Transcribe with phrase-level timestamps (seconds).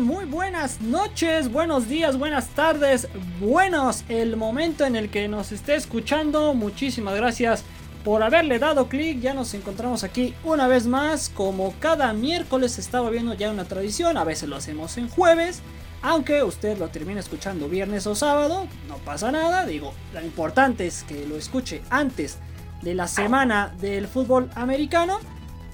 [0.00, 3.08] Muy buenas noches, buenos días, buenas tardes,
[3.40, 6.54] buenos el momento en el que nos esté escuchando.
[6.54, 7.62] Muchísimas gracias
[8.02, 9.20] por haberle dado clic.
[9.20, 11.28] Ya nos encontramos aquí una vez más.
[11.28, 14.16] Como cada miércoles se está volviendo ya una tradición.
[14.16, 15.60] A veces lo hacemos en jueves.
[16.00, 19.66] Aunque usted lo termine escuchando viernes o sábado, no pasa nada.
[19.66, 22.38] Digo, lo importante es que lo escuche antes
[22.80, 25.20] de la semana del fútbol americano.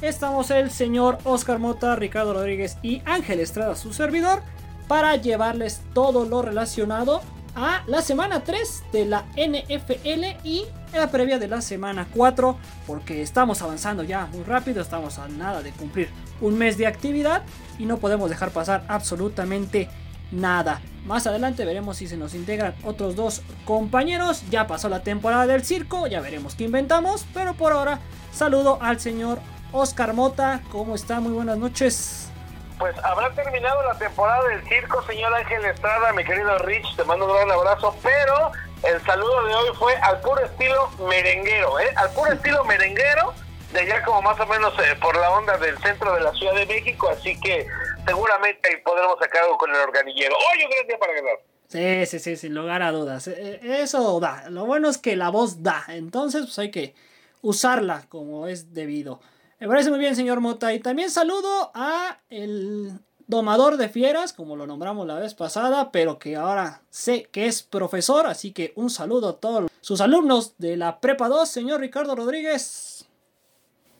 [0.01, 4.43] Estamos el señor Oscar Mota, Ricardo Rodríguez y Ángel Estrada, su servidor,
[4.87, 7.21] para llevarles todo lo relacionado
[7.57, 12.57] a la semana 3 de la NFL y la previa de la semana 4,
[12.87, 17.43] porque estamos avanzando ya muy rápido, estamos a nada de cumplir un mes de actividad
[17.77, 19.89] y no podemos dejar pasar absolutamente
[20.31, 20.81] nada.
[21.07, 24.45] Más adelante veremos si se nos integran otros dos compañeros.
[24.49, 27.99] Ya pasó la temporada del circo, ya veremos qué inventamos, pero por ahora
[28.33, 29.41] saludo al señor
[29.73, 31.21] Oscar Mota, ¿cómo está?
[31.21, 32.31] Muy buenas noches.
[32.79, 37.27] Pues habrá terminado la temporada del circo, señor Ángel Estrada, mi querido Rich, te mando
[37.27, 38.53] un gran abrazo, pero
[38.85, 41.91] el saludo de hoy fue al puro estilo merenguero, ¿eh?
[41.97, 43.35] Al puro estilo merenguero,
[43.73, 46.55] de allá como más o menos eh, por la onda del centro de la Ciudad
[46.55, 47.67] de México, así que
[48.07, 50.35] seguramente podremos sacar algo con el organillero.
[50.37, 51.35] Hoy un gran día para ganar.
[51.67, 53.29] Sí, sí, sí, sin lugar a dudas.
[53.29, 54.49] Eh, eh, eso da.
[54.49, 55.85] Lo bueno es que la voz da.
[55.89, 56.95] Entonces, pues hay que
[57.43, 59.21] usarla como es debido.
[59.61, 60.73] Me parece muy bien, señor Mota.
[60.73, 62.93] Y también saludo a el
[63.27, 67.63] domador de fieras, como lo nombramos la vez pasada, pero que ahora sé que es
[67.63, 72.15] profesor, así que un saludo a todos sus alumnos de la Prepa 2, señor Ricardo
[72.15, 73.07] Rodríguez.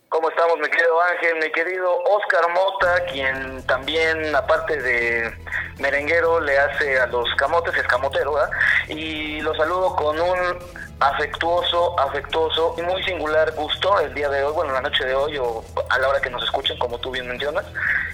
[0.09, 1.39] ¿Cómo estamos, mi querido Ángel?
[1.43, 5.31] Mi querido Oscar Mota, quien también, aparte de
[5.79, 8.51] merenguero, le hace a los camotes, es camotero, ¿verdad?
[8.89, 10.59] Y lo saludo con un
[11.01, 15.39] afectuoso, afectuoso y muy singular gusto el día de hoy, bueno, la noche de hoy
[15.39, 17.65] o a la hora que nos escuchen, como tú bien mencionas.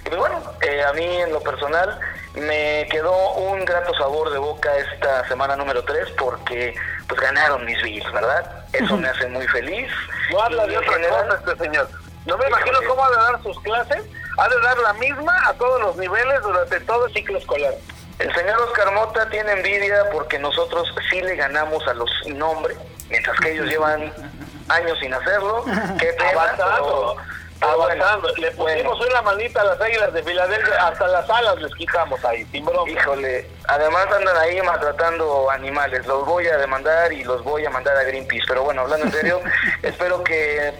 [0.05, 1.99] Y pues bueno, eh, a mí en lo personal
[2.35, 6.75] me quedó un grato sabor de boca esta semana número 3 porque
[7.07, 8.65] pues ganaron mis Bills, ¿verdad?
[8.73, 9.91] Eso me hace muy feliz.
[10.31, 11.89] No habla de otra cosa este señor.
[12.25, 14.03] No me imagino cómo ha de dar sus clases.
[14.37, 17.73] Ha de dar la misma a todos los niveles durante todo el ciclo escolar.
[18.19, 22.75] El señor Oscar Mota tiene envidia porque nosotros sí le ganamos a los sin nombre,
[23.09, 24.13] mientras que ellos llevan
[24.69, 25.63] años sin hacerlo.
[25.99, 27.15] Qué pena, Avanzando.
[27.17, 28.27] pero- Avanzando.
[28.35, 28.89] Le Bueno.
[28.91, 32.65] pusimos una manita a las águilas de Filadelfia, hasta las alas les quitamos ahí, sin
[32.65, 32.89] broma.
[32.91, 36.05] Híjole, además andan ahí maltratando animales.
[36.05, 38.43] Los voy a demandar y los voy a mandar a Greenpeace.
[38.47, 39.41] Pero bueno, hablando en serio,
[39.83, 40.73] espero que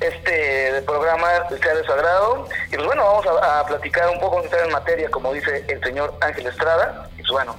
[0.00, 2.48] este programa sea de su agrado.
[2.70, 5.82] Y pues bueno, vamos a, a platicar un poco, entrar en materia, como dice el
[5.82, 7.08] señor Ángel Estrada.
[7.16, 7.56] Y pues bueno,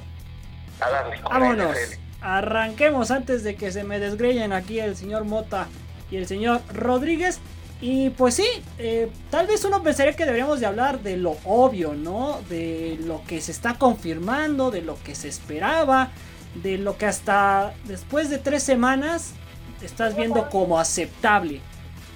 [0.80, 1.20] a darle.
[1.24, 1.78] Vámonos.
[2.22, 5.68] Arranquemos antes de que se me desgreyen aquí el señor Mota
[6.10, 7.40] y el señor Rodríguez.
[7.82, 8.48] Y pues sí,
[8.80, 12.40] eh, tal vez uno pensaría que deberíamos de hablar de lo obvio, ¿no?
[12.50, 16.10] De lo que se está confirmando, de lo que se esperaba,
[16.56, 19.34] de lo que hasta después de tres semanas
[19.82, 21.62] estás viendo como aceptable.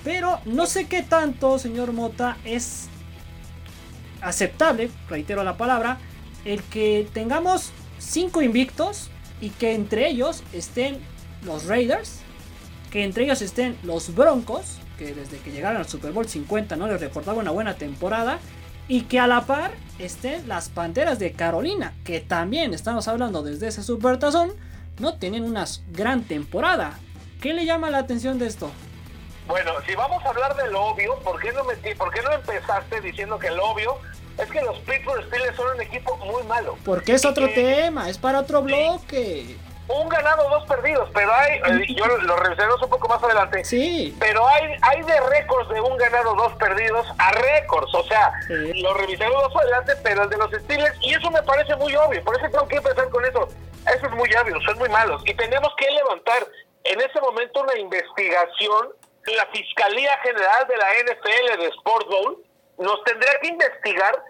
[0.03, 2.87] Pero no sé qué tanto, señor Mota, es
[4.21, 5.97] aceptable, reitero la palabra,
[6.45, 9.09] el que tengamos cinco invictos
[9.41, 10.99] y que entre ellos estén
[11.43, 12.19] los Raiders,
[12.91, 16.87] que entre ellos estén los Broncos, que desde que llegaron al Super Bowl 50 no
[16.87, 18.39] les reportaba una buena temporada,
[18.87, 23.67] y que a la par estén las Panteras de Carolina, que también estamos hablando desde
[23.67, 24.51] ese Supertazón,
[24.99, 26.97] no tienen una gran temporada.
[27.39, 28.71] ¿Qué le llama la atención de esto?
[29.49, 32.31] Bueno, si vamos a hablar de lo obvio, ¿por qué no metí, por qué no
[32.33, 33.97] empezaste diciendo que lo obvio
[34.37, 36.77] es que los Pittsburgh Steelers son un equipo muy malo?
[36.85, 39.57] Porque es otro tema, es para otro bloque.
[39.87, 43.63] Un ganado, dos perdidos, pero hay, eh, yo lo revisaremos un poco más adelante.
[43.65, 47.91] Sí, Pero hay, hay de récords de un ganado, dos perdidos a récords.
[47.95, 48.81] O sea, Sí.
[48.83, 52.23] lo revisaremos más adelante, pero el de los Steelers, y eso me parece muy obvio.
[52.23, 53.47] Por eso tengo que empezar con eso.
[53.91, 55.23] Eso es muy obvio, son muy malos.
[55.25, 56.45] Y tenemos que levantar
[56.83, 58.89] en ese momento una investigación.
[59.35, 62.43] La Fiscalía General de la NFL de Sport Bowl
[62.77, 64.23] nos tendría que investigar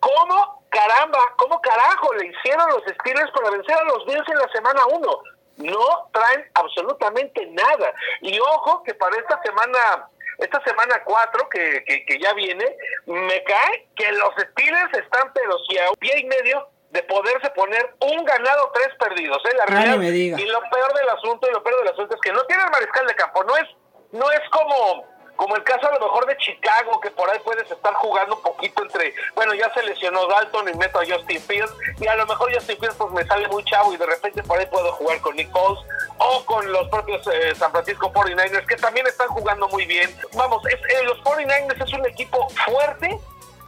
[0.00, 4.48] cómo, caramba, cómo carajo le hicieron los Steelers para vencer a los Bills en la
[4.52, 5.22] semana 1.
[5.56, 7.92] No traen absolutamente nada.
[8.20, 10.08] Y ojo que para esta semana,
[10.38, 15.58] esta semana 4 que, que, que ya viene, me cae que los Steelers están pero
[15.68, 19.38] si a un pie y medio de poderse poner un ganado, tres perdidos.
[19.44, 19.56] ¿eh?
[19.56, 20.40] La Ya realidad, ni me diga.
[20.40, 22.70] Y lo peor del asunto, y lo peor del asunto es que no tiene el
[22.70, 23.68] mariscal de campo, no es,
[24.12, 25.04] no es como,
[25.36, 28.42] como el caso a lo mejor de Chicago, que por ahí puedes estar jugando un
[28.42, 32.26] poquito entre, bueno, ya se lesionó Dalton y meto a Justin Fields, y a lo
[32.26, 35.20] mejor Justin Fields pues me sale muy chavo y de repente por ahí puedo jugar
[35.20, 35.80] con Nick Foles
[36.18, 40.14] o con los propios eh, San Francisco 49ers, que también están jugando muy bien.
[40.34, 43.18] Vamos, es, eh, los 49ers es un equipo fuerte,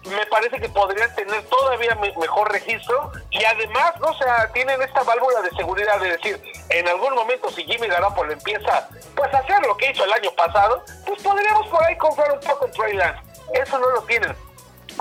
[0.05, 4.09] me parece que podrían tener todavía mejor registro y además, ¿no?
[4.09, 8.33] o sea, tienen esta válvula de seguridad de decir, en algún momento si Jimmy Garoppolo
[8.33, 12.33] empieza pues a hacer lo que hizo el año pasado, pues podríamos por ahí comprar
[12.33, 13.21] un poco en Trey Lance.
[13.53, 14.35] Eso no lo tienen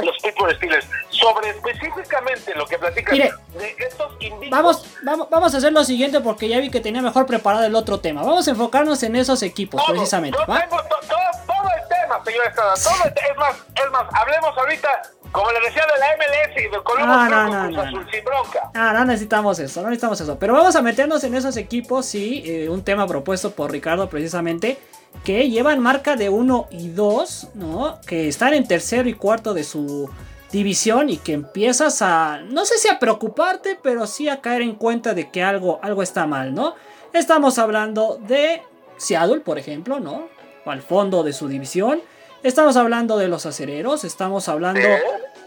[0.04, 0.88] los Pittsburgh Steelers.
[1.10, 4.18] Sobre específicamente lo que platican de estos.
[4.50, 7.75] Vamos, vamos, vamos a hacer lo siguiente porque ya vi que tenía mejor preparado el
[7.75, 8.22] otro tema.
[8.22, 10.38] Vamos a enfocarnos en esos equipos, precisamente.
[10.38, 12.74] Yo tengo todo, el tema, señor Estrada.
[12.75, 15.01] Todo es más, es más, hablemos ahorita
[15.31, 18.72] como le decía de la MLS y de Columbus no, no, no, Azul, sin bronca.
[18.74, 20.40] Ah, no necesitamos eso, no necesitamos eso.
[20.40, 24.80] Pero vamos a meternos en esos equipos, sí, eh, un tema propuesto por Ricardo precisamente
[25.23, 28.00] que llevan marca de 1 y 2, ¿no?
[28.06, 30.09] Que están en tercero y cuarto de su
[30.51, 34.75] división y que empiezas a, no sé si a preocuparte, pero sí a caer en
[34.75, 36.75] cuenta de que algo, algo está mal, ¿no?
[37.13, 38.61] Estamos hablando de
[38.97, 40.27] Seattle, por ejemplo, ¿no?
[40.65, 42.01] Al fondo de su división.
[42.44, 44.88] Estamos hablando de los acereros, estamos hablando,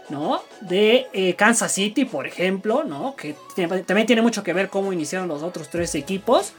[0.09, 0.41] ¿no?
[0.61, 3.15] De eh, Kansas City, por ejemplo, ¿no?
[3.15, 6.53] Que también tiene mucho que ver cómo iniciaron los otros tres equipos.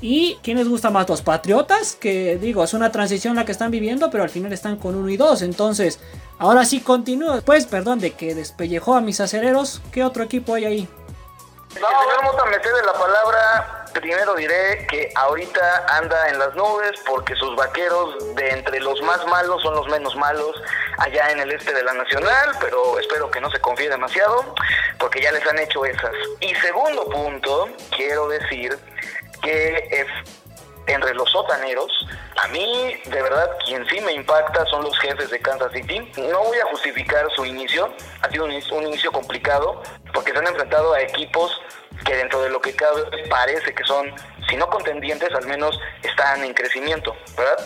[0.00, 1.08] ¿Y quién les gusta más?
[1.08, 4.76] Los Patriotas, que digo, es una transición la que están viviendo, pero al final están
[4.76, 5.42] con 1 y 2.
[5.42, 5.98] Entonces,
[6.38, 7.40] ahora sí continúo.
[7.42, 10.88] Pues, perdón, de que despellejó a mis acereros, ¿qué otro equipo hay ahí?
[11.80, 11.86] No,
[12.22, 13.84] vamos a meter la palabra.
[13.92, 19.26] Primero diré que ahorita anda en las nubes porque sus vaqueros de entre los más
[19.26, 20.54] malos son los menos malos
[20.98, 24.54] allá en el este de la Nacional, pero espero que no se confíe demasiado
[24.98, 26.12] porque ya les han hecho esas.
[26.40, 28.78] Y segundo punto, quiero decir
[29.42, 30.06] que es
[30.88, 31.90] entre los sotaneros,
[32.42, 36.00] a mí de verdad quien sí me impacta son los jefes de Kansas City.
[36.16, 37.92] No voy a justificar su inicio,
[38.22, 39.82] ha sido un, inicio complicado
[40.14, 41.60] porque se han enfrentado a equipos
[42.04, 44.12] que dentro de lo que cabe parece que son,
[44.48, 47.58] si no contendientes, al menos están en crecimiento, ¿verdad?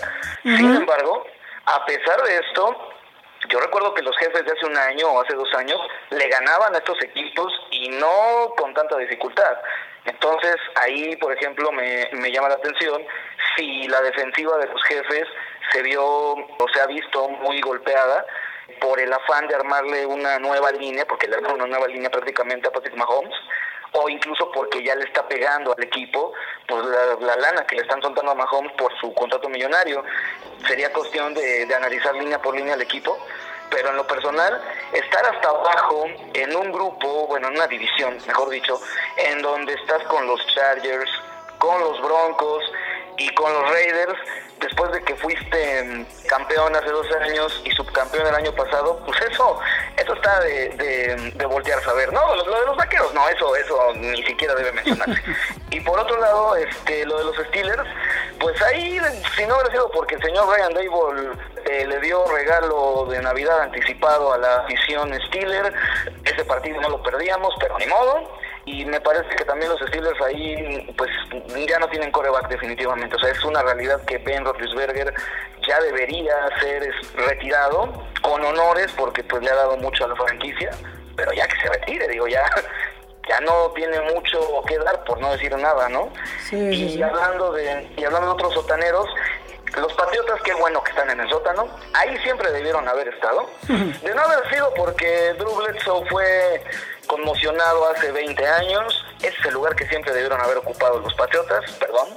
[0.43, 1.25] Sin embargo,
[1.67, 2.77] a pesar de esto,
[3.49, 5.79] yo recuerdo que los jefes de hace un año o hace dos años
[6.11, 9.59] le ganaban a estos equipos y no con tanta dificultad.
[10.05, 13.03] Entonces ahí, por ejemplo, me, me llama la atención
[13.57, 15.29] si la defensiva de los jefes
[15.73, 18.27] se vio o se ha visto muy golpeada
[18.81, 22.69] por el afán de armarle una nueva línea, porque le armaron una nueva línea prácticamente
[22.69, 23.35] a Patrick Mahomes,
[23.93, 26.33] o incluso porque ya le está pegando al equipo
[26.67, 26.83] pues
[27.21, 30.03] la, lana que le están soltando a Mahomes por su contrato millonario.
[30.67, 33.19] Sería cuestión de, de analizar línea por línea al equipo,
[33.73, 36.05] pero en lo personal, estar hasta abajo
[36.35, 38.81] en un grupo, bueno, en una división, mejor dicho,
[39.17, 41.11] en donde estás con los Chargers,
[41.59, 42.65] con los Broncos
[43.17, 44.19] y con los Raiders,
[44.61, 49.21] después de que fuiste mm, campeón hace dos años y subcampeón el año pasado, pues
[49.23, 49.59] eso,
[49.97, 52.13] eso está de, de, voltear a saber.
[52.13, 55.23] No, lo, de los vaqueros, no, eso, eso ni siquiera debe mencionarse.
[55.71, 57.89] y por otro lado, este, lo de los Steelers,
[58.43, 58.99] pues ahí,
[59.37, 61.31] si no hubiera sido porque el señor Ryan Dable
[61.65, 65.73] eh, le dio regalo de Navidad anticipado a la afición Steelers,
[66.25, 68.29] ese partido no lo perdíamos, pero ni modo.
[68.65, 71.11] Y me parece que también los Steelers ahí pues
[71.69, 75.15] ya no tienen coreback definitivamente, o sea, es una realidad que Ben Roethlisberger
[75.67, 77.93] ya debería ser retirado
[78.23, 80.71] con honores porque pues le ha dado mucho a la franquicia,
[81.17, 82.45] pero ya que se retire, digo, ya
[83.29, 86.11] ya no tiene mucho que dar por no decir nada, ¿no?
[86.51, 89.07] y hablando de y hablando de otros sotaneros,
[89.77, 91.67] los Patriotas, qué bueno que están en el sótano.
[91.95, 93.49] Ahí siempre debieron haber estado.
[93.69, 96.63] De no haber sido porque Drew Bledsoe fue
[97.07, 99.05] conmocionado hace 20 años.
[99.21, 102.09] Ese es el lugar que siempre debieron haber ocupado los Patriotas, perdón.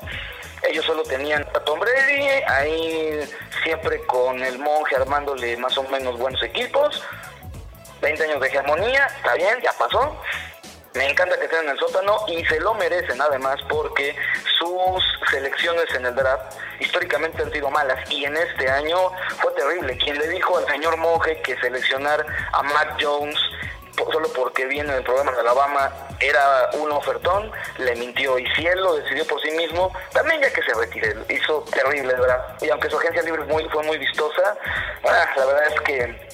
[0.63, 3.21] Ellos solo tenían a Tom Brady, ahí
[3.63, 7.03] siempre con el monje armándole más o menos buenos equipos.
[8.01, 10.19] 20 años de hegemonía, está bien, ya pasó.
[10.95, 14.15] Me encanta que estén en el sótano y se lo merecen además porque
[14.57, 19.11] sus selecciones en el draft históricamente han sido malas y en este año
[19.41, 19.97] fue terrible.
[19.97, 23.37] Quien le dijo al señor Monje que seleccionar a Matt Jones
[24.11, 28.79] solo porque viene del programa de Alabama era un ofertón, le mintió y si él
[28.79, 32.57] lo decidió por sí mismo, también ya que se retire, hizo terrible, ¿verdad?
[32.61, 34.55] Y aunque su agencia libre fue muy vistosa,
[35.03, 36.24] ah, la verdad es que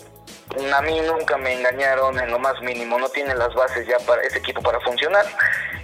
[0.74, 4.22] a mí nunca me engañaron en lo más mínimo, no tiene las bases ya para
[4.24, 5.26] ese equipo para funcionar.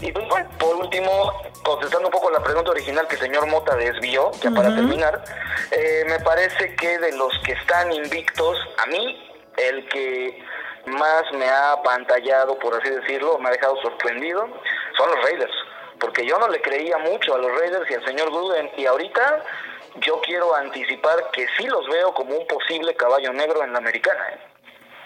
[0.02, 1.34] Y pues bueno, por último,
[1.64, 5.24] contestando un poco la pregunta original que el señor Mota desvió, ya para terminar,
[5.72, 10.44] eh, me parece que de los que están invictos, a mí, el que
[10.86, 14.48] más me ha apantallado, por así decirlo, me ha dejado sorprendido,
[14.98, 15.54] son los Raiders.
[16.00, 18.70] Porque yo no le creía mucho a los Raiders y al señor Gruden.
[18.78, 19.44] Y ahorita
[20.02, 24.30] yo quiero anticipar que sí los veo como un posible caballo negro en la americana.
[24.30, 24.40] ¿eh?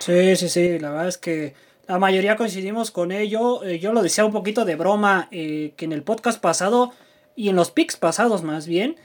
[0.02, 1.54] Sí, sí, sí, la verdad es que
[1.88, 3.64] la mayoría coincidimos con ello.
[3.64, 6.92] Eh, yo lo decía un poquito de broma eh, que en el podcast pasado
[7.36, 8.96] y en los picks pasados más bien,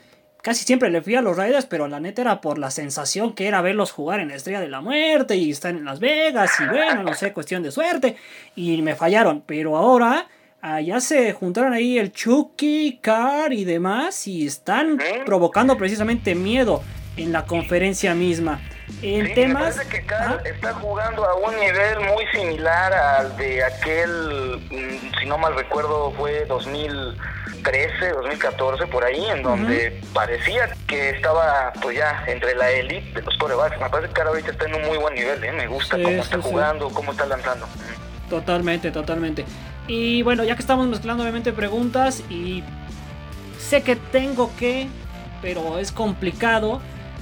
[0.41, 3.47] casi siempre le fui a los Raiders, pero la neta era por la sensación que
[3.47, 6.65] era verlos jugar en la Estrella de la Muerte y estar en Las Vegas y
[6.65, 8.15] bueno, no sé, cuestión de suerte.
[8.55, 10.27] Y me fallaron, pero ahora
[10.63, 16.81] ah, ya se juntaron ahí el Chucky, Carr y demás y están provocando precisamente miedo
[17.17, 18.61] en la conferencia misma.
[19.01, 19.77] En temas.
[19.77, 25.19] Me parece que Carr está jugando a un nivel muy similar al de aquel, mm,
[25.19, 27.15] si no mal recuerdo, fue 2000.
[27.67, 33.21] 2013, 2014, por ahí, en donde parecía que estaba pues ya entre la élite de
[33.21, 33.79] los corebacks.
[33.79, 35.51] Me parece que ahora ahorita está en un muy buen nivel, ¿eh?
[35.51, 37.67] me gusta cómo está jugando, cómo está lanzando.
[38.29, 39.45] Totalmente, totalmente.
[39.87, 42.63] Y bueno, ya que estamos mezclando obviamente preguntas y
[43.59, 44.87] sé que tengo que,
[45.41, 46.81] pero es complicado,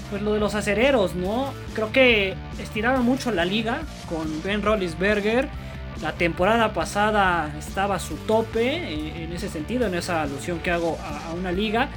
[0.09, 1.53] pues lo de los acereros, ¿no?
[1.73, 5.49] Creo que estiraron mucho la liga con Ben Rollinsberger
[6.01, 10.71] la temporada pasada estaba a su tope eh, en ese sentido, en esa alusión que
[10.71, 11.89] hago a, una liga.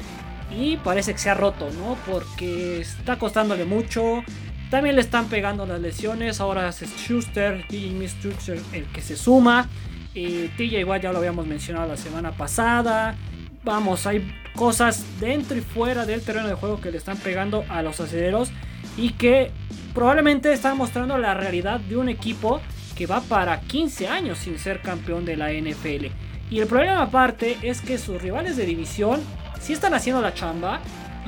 [0.57, 1.97] Y parece que se ha roto, ¿no?
[2.07, 4.23] Porque está costándole mucho.
[4.71, 6.41] También le están pegando las lesiones.
[6.41, 9.69] Ahora es Schuster, Jimmy Schuster el que se suma.
[10.15, 13.17] Eh, TJ igual ya lo habíamos mencionado la semana pasada.
[13.65, 17.83] Vamos, hay cosas dentro y fuera del terreno de juego que le están pegando a
[17.83, 18.51] los aceleros.
[18.97, 19.51] Y que
[19.95, 22.61] probablemente están mostrando la realidad de un equipo
[22.97, 26.07] que va para 15 años sin ser campeón de la NFL.
[26.51, 29.21] Y el problema aparte es que sus rivales de división
[29.61, 30.81] sí están haciendo la chamba.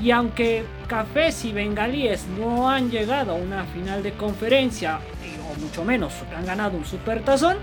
[0.02, 4.98] Y aunque Cafés y Bengalíes no han llegado a una final de conferencia,
[5.48, 7.58] o mucho menos han ganado un super tazón,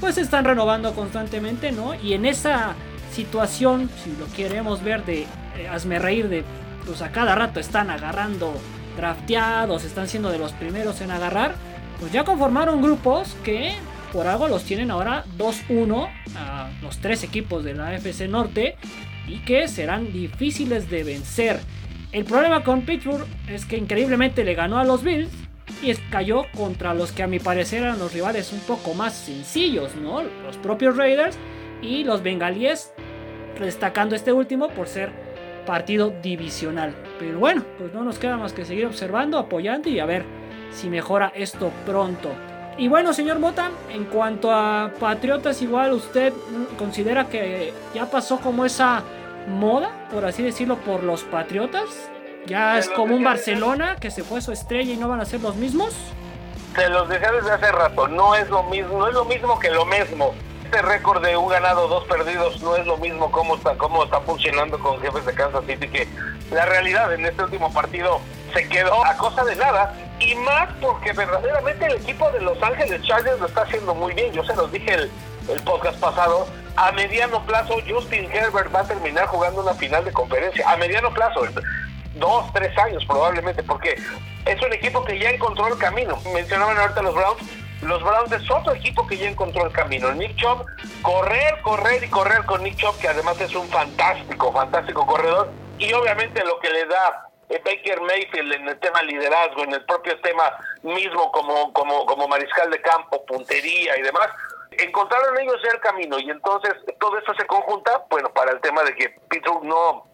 [0.00, 1.94] pues están renovando constantemente, ¿no?
[1.94, 2.74] Y en esa
[3.14, 5.22] situación, si lo queremos ver de
[5.56, 6.44] eh, hazme reír de,
[6.84, 8.52] pues a cada rato están agarrando
[8.96, 11.54] drafteados, están siendo de los primeros en agarrar,
[12.00, 13.74] pues ya conformaron grupos que
[14.12, 18.76] por algo los tienen ahora 2-1 a los tres equipos de la FC Norte
[19.26, 21.60] y que serán difíciles de vencer.
[22.12, 25.30] El problema con Pittsburgh es que increíblemente le ganó a los Bills
[25.82, 29.96] y cayó contra los que a mi parecer eran los rivales un poco más sencillos,
[29.96, 30.22] ¿no?
[30.22, 31.36] Los propios Raiders
[31.82, 32.92] y los Bengalíes,
[33.58, 35.10] destacando este último por ser
[35.66, 36.94] partido divisional.
[37.18, 40.24] Pero bueno, pues no nos queda más que seguir observando, apoyando y a ver
[40.72, 42.30] si mejora esto pronto.
[42.76, 46.32] Y bueno, señor Mota, en cuanto a Patriotas, igual usted
[46.76, 49.04] considera que ya pasó como esa
[49.48, 52.10] moda, por así decirlo, por los Patriotas.
[52.46, 55.40] Ya es como un Barcelona que se fue su estrella y no van a ser
[55.40, 55.94] los mismos.
[56.74, 59.70] Se los dejé desde hace rato, no es lo mismo, no es lo mismo que
[59.70, 60.34] lo mismo.
[60.64, 64.20] Este récord de un ganado, dos perdidos no es lo mismo cómo está, cómo está
[64.22, 66.08] funcionando con jefes de Kansas City que
[66.50, 68.20] la realidad en este último partido
[68.52, 73.02] se quedó a cosa de nada y más porque verdaderamente el equipo de Los Ángeles
[73.02, 74.32] Chargers lo está haciendo muy bien.
[74.32, 75.10] Yo se los dije el,
[75.48, 76.46] el podcast pasado.
[76.76, 80.68] A mediano plazo, Justin Herbert va a terminar jugando una final de conferencia.
[80.68, 81.42] A mediano plazo,
[82.16, 83.96] dos, tres años probablemente, porque
[84.46, 86.18] es un equipo que ya encontró el camino.
[86.32, 87.42] Mencionaban ahorita los Browns.
[87.82, 90.12] Los Browns es otro equipo que ya encontró el camino.
[90.12, 90.64] Nick Chubb,
[91.02, 95.50] correr, correr y correr con Nick Chubb, que además es un fantástico, fantástico corredor.
[95.78, 99.84] Y obviamente lo que le da eh, Baker Mayfield en el tema liderazgo, en el
[99.84, 100.44] propio tema
[100.82, 104.28] mismo como, como, como mariscal de campo, puntería y demás,
[104.70, 108.94] encontraron ellos el camino y entonces todo esto se conjunta, bueno, para el tema de
[108.94, 110.06] que Pittsburgh no,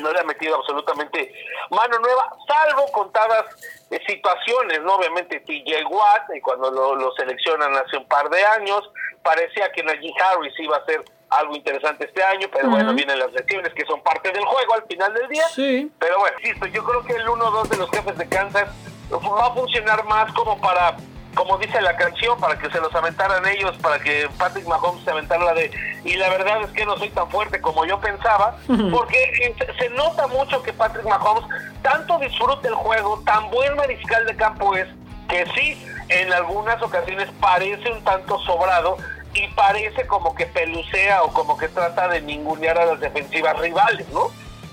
[0.00, 1.32] no le ha metido absolutamente
[1.70, 3.44] mano nueva, salvo contadas
[3.90, 4.96] eh, situaciones, ¿no?
[4.96, 8.90] Obviamente TJ Watt, y cuando lo, lo, seleccionan hace un par de años,
[9.22, 13.32] parecía que Najee Harris iba a ser algo interesante este año, pero bueno, vienen las
[13.32, 15.48] lesiones que son parte del juego al final del día.
[15.48, 15.90] Sí.
[15.98, 18.68] Pero bueno, insisto, yo creo que el 1-2 de los jefes de Kansas
[19.12, 20.96] va a funcionar más como para,
[21.36, 25.10] como dice la canción, para que se los aventaran ellos, para que Patrick Mahomes se
[25.10, 25.70] aventara la de...
[26.02, 28.56] Y la verdad es que no soy tan fuerte como yo pensaba,
[28.90, 31.44] porque se nota mucho que Patrick Mahomes
[31.82, 34.88] tanto disfruta el juego, tan buen mariscal de campo es,
[35.28, 38.96] que sí, en algunas ocasiones parece un tanto sobrado,
[39.34, 44.06] y parece como que pelucea o como que trata de ningunear a las defensivas rivales,
[44.08, 44.30] ¿no?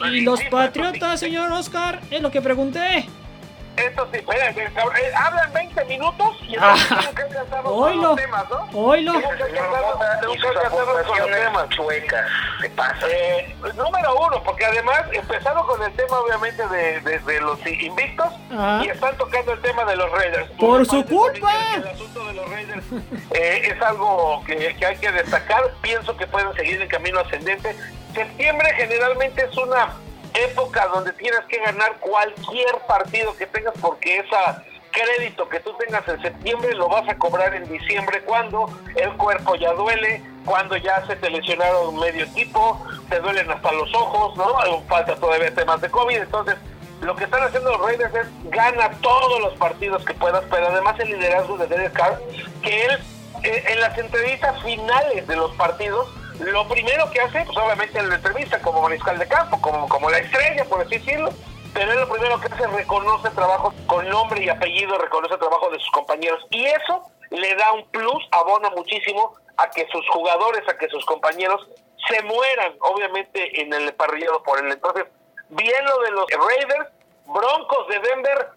[0.07, 3.05] Y los Patriotas, señor Oscar, es lo que pregunté.
[3.77, 6.75] Esto sí, espera, eh, hablan 20 minutos y ah,
[7.15, 8.69] que con los temas, ¿no?
[8.79, 9.13] Oilo.
[11.69, 12.29] chuecas,
[12.61, 13.07] ¿qué pasa?
[13.09, 18.27] Eh, número uno, porque además empezaron con el tema obviamente de, de, los invictos
[18.83, 20.49] y están tocando el tema de los Raiders.
[20.59, 21.51] Por su culpa.
[21.75, 22.85] El asunto de los Raiders
[23.31, 25.73] eh, es algo que, que hay que destacar.
[25.81, 27.75] Pienso que pueden seguir el camino ascendente.
[28.13, 29.89] Septiembre generalmente es una
[30.33, 34.63] época donde tienes que ganar cualquier partido que tengas porque esa
[34.93, 39.55] crédito que tú tengas en septiembre lo vas a cobrar en diciembre cuando el cuerpo
[39.55, 44.81] ya duele, cuando ya se te lesionaron medio equipo, te duelen hasta los ojos, ¿no?
[44.87, 46.55] Falta todavía temas de COVID, entonces
[47.01, 50.97] lo que están haciendo los Raiders es gana todos los partidos que puedas, pero además
[50.99, 52.21] el liderazgo de Derek Carr,
[52.61, 52.99] que él
[53.43, 56.07] eh, en las entrevistas finales de los partidos,
[56.39, 60.09] lo primero que hace, pues obviamente en la entrevista como mariscal de campo, como, como
[60.09, 61.31] la estrella, por así decirlo,
[61.73, 65.79] pero lo primero que hace reconoce trabajo con nombre y apellido, reconoce el trabajo de
[65.79, 66.45] sus compañeros.
[66.51, 71.03] Y eso le da un plus, abona muchísimo a que sus jugadores, a que sus
[71.05, 71.67] compañeros
[72.07, 74.71] se mueran, obviamente, en el parrillado por él.
[74.71, 75.05] Entonces,
[75.49, 76.89] bien lo de los Raiders,
[77.25, 78.49] Broncos de Denver,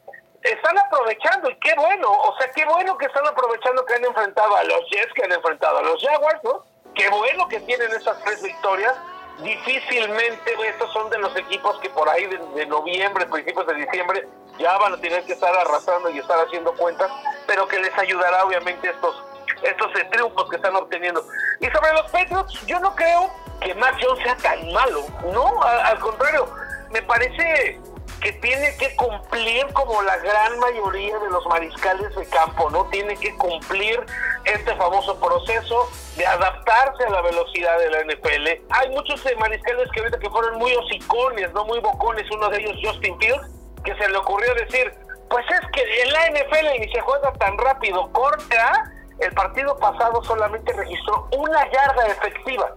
[0.42, 4.56] están aprovechando, y qué bueno, o sea, qué bueno que están aprovechando que han enfrentado
[4.56, 6.64] a los Jets, que han enfrentado a los Jaguars, ¿no?
[6.96, 8.94] Qué bueno que tienen esas tres victorias.
[9.42, 14.26] Difícilmente estos son de los equipos que por ahí de, noviembre, principios de diciembre,
[14.58, 17.10] ya van a tener que estar arrastrando y estar haciendo cuentas,
[17.46, 19.22] pero que les ayudará obviamente estos
[19.62, 21.22] estos triunfos que están obteniendo.
[21.60, 25.98] Y sobre los Patriots, yo no creo que Mac Jones sea tan malo, no, al,
[25.98, 26.48] contrario,
[26.90, 27.80] me parece
[28.20, 32.86] que tiene que cumplir como la gran mayoría de los mariscales de campo, ¿no?
[32.86, 34.04] Tiene que cumplir
[34.44, 38.64] este famoso proceso de adaptarse a la velocidad de la NFL.
[38.70, 42.60] Hay muchos eh, mariscales que ahorita que fueron muy hocicones, no muy bocones, uno de
[42.60, 43.48] ellos Justin Fields,
[43.84, 44.92] que se le ocurrió decir,
[45.28, 50.22] pues es que en la NFL ni se juega tan rápido, corta el partido pasado
[50.24, 52.74] solamente registró una yarda efectiva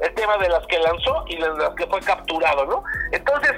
[0.00, 2.82] el tema de las que lanzó y de las que fue capturado, ¿no?
[3.12, 3.52] Entonces,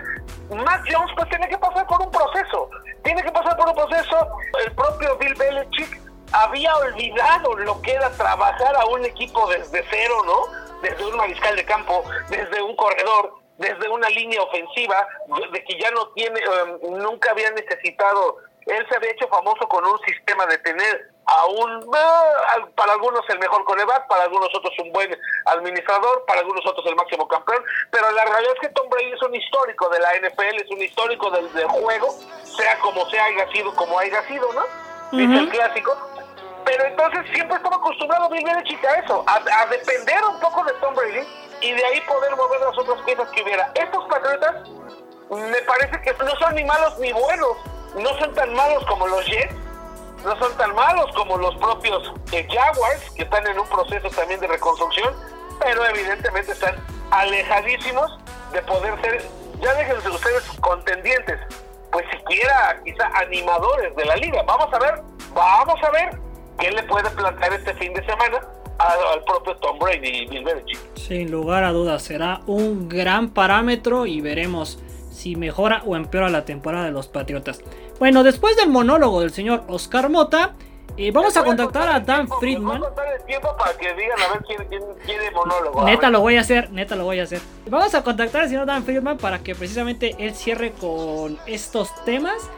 [0.51, 2.69] Matt Jones pues tiene que pasar por un proceso,
[3.05, 4.29] tiene que pasar por un proceso,
[4.65, 6.01] el propio Bill Belichick
[6.33, 10.81] había olvidado lo que era trabajar a un equipo desde cero, ¿no?
[10.81, 15.07] Desde un mariscal de campo, desde un corredor, desde una línea ofensiva,
[15.53, 16.41] de que ya no tiene,
[16.83, 21.91] um, nunca había necesitado, él se había hecho famoso con un sistema de tener aún
[22.75, 26.97] para algunos el mejor coreback, para algunos otros un buen administrador, para algunos otros el
[26.97, 30.57] máximo campeón, pero la realidad es que Tom Brady es un histórico de la NFL,
[30.57, 32.15] es un histórico del, juego,
[32.57, 34.63] sea como sea, haya sido como haya sido, ¿no?
[35.17, 35.97] Dice el clásico.
[36.65, 40.95] Pero entonces siempre estaba acostumbrado Bill Belichick a eso, a, depender un poco de Tom
[40.95, 41.27] Brady
[41.61, 43.71] y de ahí poder mover las otras piezas que hubiera.
[43.75, 44.69] Estos Patriotas
[45.31, 47.57] me parece que no son ni malos ni buenos,
[47.97, 49.55] no son tan malos como los Jets,
[50.25, 54.41] no son tan malos como los propios eh, Jaguars, que están en un proceso también
[54.41, 55.15] de reconstrucción,
[55.61, 56.77] pero evidentemente están
[57.11, 58.19] alejadísimos
[58.53, 59.25] de poder ser,
[59.61, 61.39] ya déjense ustedes contendientes,
[61.91, 64.43] pues siquiera quizá animadores de la liga.
[64.45, 65.03] Vamos a ver,
[65.35, 66.19] vamos a ver
[66.59, 68.41] qué le puede plantear este fin de semana
[68.79, 70.79] al, propio Tom Brady y Bill Belichick.
[70.97, 74.79] Sin lugar a dudas, será un gran parámetro y veremos
[75.13, 77.61] si mejora o empeora la temporada de los Patriotas.
[77.99, 80.55] Bueno, después del monólogo del señor Oscar Mota,
[80.97, 82.83] eh, vamos a contactar a Dan Friedman.
[85.85, 87.41] Neta lo voy a hacer, neta lo voy a hacer.
[87.69, 92.51] Vamos a contactar al señor Dan Friedman para que precisamente él cierre con estos temas.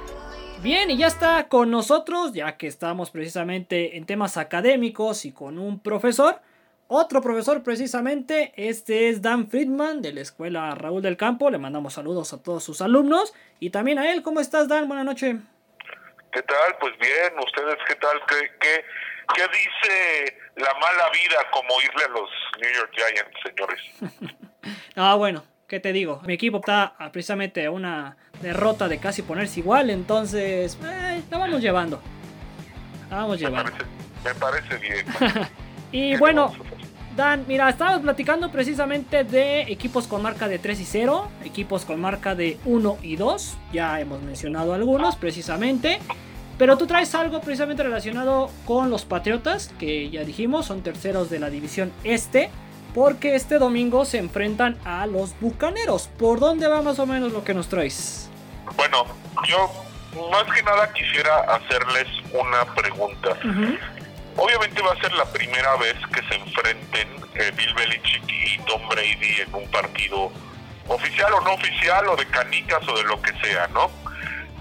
[0.63, 5.59] Bien, y ya está con nosotros, ya que estamos precisamente en temas académicos y con
[5.59, 6.41] un profesor.
[6.97, 11.51] Otro profesor precisamente, este es Dan Friedman de la Escuela Raúl del Campo.
[11.51, 14.23] Le mandamos saludos a todos sus alumnos y también a él.
[14.23, 14.87] ¿Cómo estás, Dan?
[14.87, 15.35] Buenas noches.
[16.31, 16.77] ¿Qué tal?
[16.79, 18.21] Pues bien, ¿ustedes qué tal?
[18.29, 18.85] ¿Qué, qué,
[19.35, 22.31] qué dice la mala vida como irle a los
[22.61, 24.37] New York Giants, señores?
[24.95, 26.21] ah, bueno, ¿qué te digo?
[26.25, 31.61] Mi equipo está precisamente a una derrota de casi ponerse igual, entonces eh, la vamos
[31.61, 32.01] llevando.
[33.11, 33.73] La vamos llevando.
[34.25, 35.07] me parece bien.
[35.91, 36.55] y bueno,
[37.17, 42.01] Dan, mira, estábamos platicando precisamente de equipos con marca de 3 y 0, equipos con
[42.01, 46.01] marca de 1 y 2, ya hemos mencionado algunos precisamente,
[46.59, 51.39] pero tú traes algo precisamente relacionado con los Patriotas, que ya dijimos son terceros de
[51.39, 52.51] la división este,
[52.95, 56.09] porque este domingo se enfrentan a los Bucaneros.
[56.19, 58.29] ¿Por dónde va más o menos lo que nos traes?
[58.77, 59.05] Bueno,
[59.47, 59.71] yo
[60.31, 63.37] más que nada quisiera hacerles una pregunta.
[64.37, 68.89] Obviamente va a ser la primera vez que se enfrenten eh, Bill Belichick y Tom
[68.89, 70.33] Brady en un partido
[70.89, 73.91] oficial o no oficial o de canicas o de lo que sea, ¿no?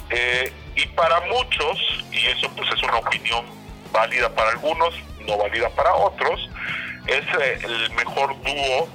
[0.09, 3.45] Eh, y para muchos, y eso pues es una opinión
[3.91, 4.93] válida para algunos,
[5.27, 6.49] no válida para otros,
[7.07, 8.89] es eh, el mejor dúo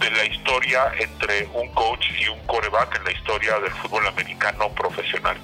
[0.00, 4.68] de la historia entre un coach y un coreback en la historia del fútbol americano
[4.70, 5.36] profesional.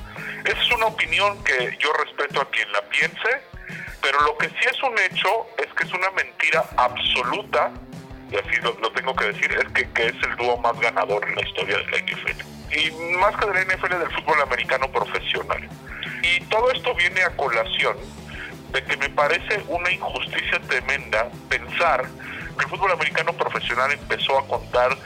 [0.45, 3.56] Esa es una opinión que yo respeto a quien la piense,
[4.01, 7.73] pero lo que sí es un hecho es que es una mentira absoluta,
[8.31, 11.43] y así lo, tengo que decir, es que, es el dúo más ganador en la
[11.43, 12.43] historia de la NFL.
[12.77, 15.69] Y más que de la NFL, del fútbol americano profesional.
[16.23, 17.97] Y todo esto viene a colación
[18.73, 22.05] de que me parece una injusticia tremenda pensar
[22.59, 24.97] que el fútbol americano profesional empezó a contar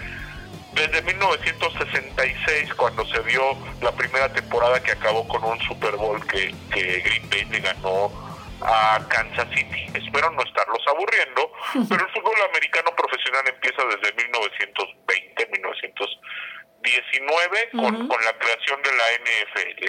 [0.72, 3.42] desde 1966, cuando se dio
[3.82, 8.29] la primera temporada que acabó con un Super Bowl que, que Green Bay le ganó
[8.62, 9.86] a Kansas City.
[9.94, 11.52] Espero no estarlos aburriendo,
[11.88, 19.04] pero el fútbol americano profesional empieza desde 1920, 1919, con, con la creación de la
[19.24, 19.84] NFL.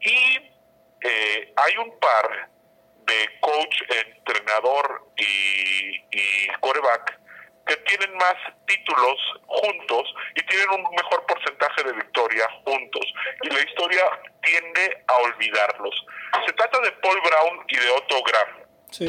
[0.00, 0.38] Y
[1.02, 2.50] eh, hay un par
[3.06, 7.23] de coach, entrenador y, y quarterback
[7.66, 8.34] que tienen más
[8.66, 13.14] títulos juntos y tienen un mejor porcentaje de victoria juntos.
[13.42, 14.02] Y la historia
[14.42, 16.06] tiende a olvidarlos.
[16.46, 18.64] Se trata de Paul Brown y de Otto Graham.
[18.90, 19.04] Sí.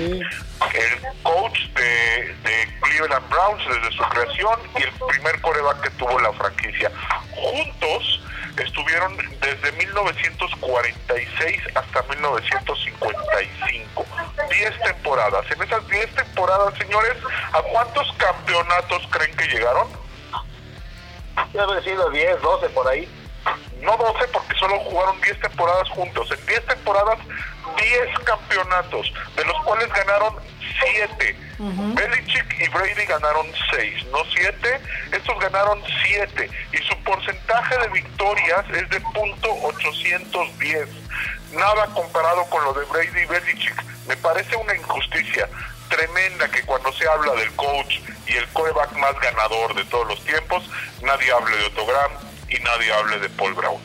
[0.73, 6.19] El coach de, de, Cleveland Browns desde su creación y el primer coreback que tuvo
[6.19, 6.91] la franquicia.
[7.35, 8.21] Juntos
[8.63, 14.05] estuvieron desde 1946 hasta 1955.
[14.49, 15.45] 10 temporadas.
[15.51, 17.13] En esas 10 temporadas, señores,
[17.53, 19.87] ¿a cuántos campeonatos creen que llegaron?
[21.53, 23.07] Debe sido 10, 12 por ahí.
[23.85, 26.29] No 12 porque solo jugaron 10 temporadas juntos.
[26.31, 27.19] En 10 temporadas,
[27.77, 30.35] 10 campeonatos, de los cuales ganaron
[30.79, 31.37] 7.
[31.57, 34.81] Belichick y Brady ganaron 6, no 7.
[35.11, 40.89] Estos ganaron 7 y su porcentaje de victorias es de punto 810.
[41.53, 43.83] Nada comparado con lo de Brady y Belichick.
[44.07, 45.47] Me parece una injusticia
[45.89, 50.19] tremenda que cuando se habla del coach y el coreback más ganador de todos los
[50.25, 50.63] tiempos,
[51.01, 52.11] nadie hable de Otto Graham
[52.55, 53.77] y nadie hable de Paul Brown.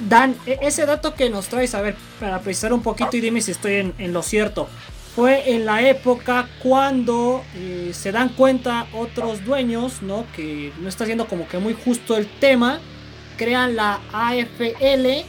[0.00, 3.40] Dan, e-, ese dato que nos traes, a ver, para precisar un poquito y dime
[3.40, 4.68] si estoy en, en lo cierto.
[5.14, 10.24] Fue en la época cuando eh, se dan cuenta otros dueños, ¿no?
[10.36, 12.78] Que no está siendo como que muy justo el tema.
[13.36, 15.24] Crean la AFL,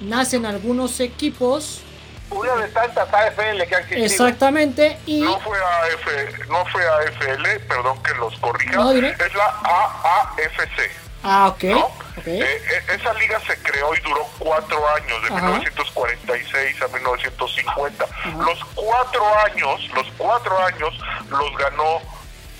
[0.00, 1.82] nacen algunos equipos.
[2.30, 4.04] Una de tantas AFL que han existido.
[4.06, 4.98] Exactamente.
[5.06, 5.20] Y...
[5.20, 8.74] No fue, AF, no fue AFL, perdón que los corrija.
[8.74, 10.90] No, es la AAFC.
[11.22, 11.64] Ah, ok.
[11.64, 11.90] ¿no?
[12.18, 12.42] Okay.
[12.42, 15.46] Eh, eh, esa liga se creó y duró cuatro años, de Ajá.
[15.46, 18.04] 1946 a 1950.
[18.04, 18.30] Ajá.
[18.38, 20.94] Los cuatro años, los cuatro años
[21.30, 22.00] los ganó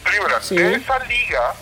[0.04, 0.42] Cleveland.
[0.42, 0.56] Sí.
[0.56, 1.54] De esa liga,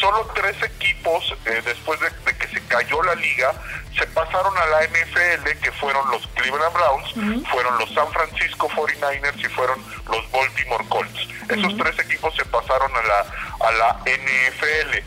[0.00, 3.52] solo tres equipos, eh, después de, de, que se cayó la liga,
[3.96, 7.50] se pasaron a la NFL, que fueron los Cleveland Browns, uh -huh.
[7.50, 9.78] fueron los San Francisco 49ers y fueron
[10.10, 11.28] los Baltimore Colts.
[11.48, 11.82] Esos uh -huh.
[11.82, 13.20] tres equipos se pasaron a la,
[13.68, 15.02] a la NFL.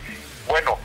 [0.46, 0.78] Bueno,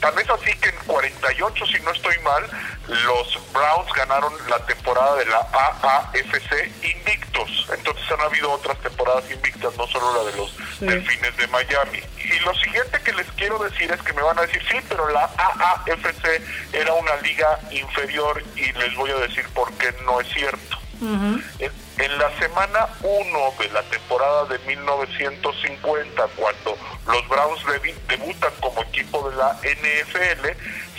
[0.00, 2.44] Tal vez así que en 48, si no estoy mal,
[2.86, 7.68] los Browns ganaron la temporada de la AAFC invictos.
[7.76, 10.86] Entonces han habido otras temporadas invictas, no solo la de los sí.
[10.86, 12.00] Delfines de Miami.
[12.22, 15.08] Y lo siguiente que les quiero decir es que me van a decir, sí, pero
[15.10, 20.28] la AAFC era una liga inferior y les voy a decir por qué no es
[20.28, 20.77] cierto.
[21.00, 27.60] En, la semana 1 de la temporada de 1950, cuando los Browns
[28.08, 30.46] debutan como equipo de la NFL,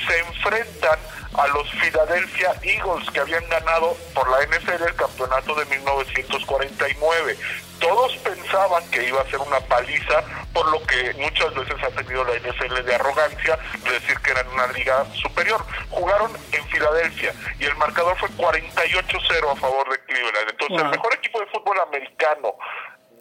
[0.08, 1.00] se enfrentan
[1.34, 7.38] a los Philadelphia Eagles que habían ganado por la NFL el campeonato de 1949.
[7.80, 12.24] Todos pensaban que iba a ser una paliza, por lo que muchas veces ha tenido
[12.24, 15.64] la NFL de arrogancia de decir que eran una liga superior.
[15.90, 20.50] Jugaron en Filadelfia y el marcador fue 48-0 a favor de Cleveland.
[20.50, 20.86] Entonces, wow.
[20.86, 22.56] el mejor equipo de fútbol americano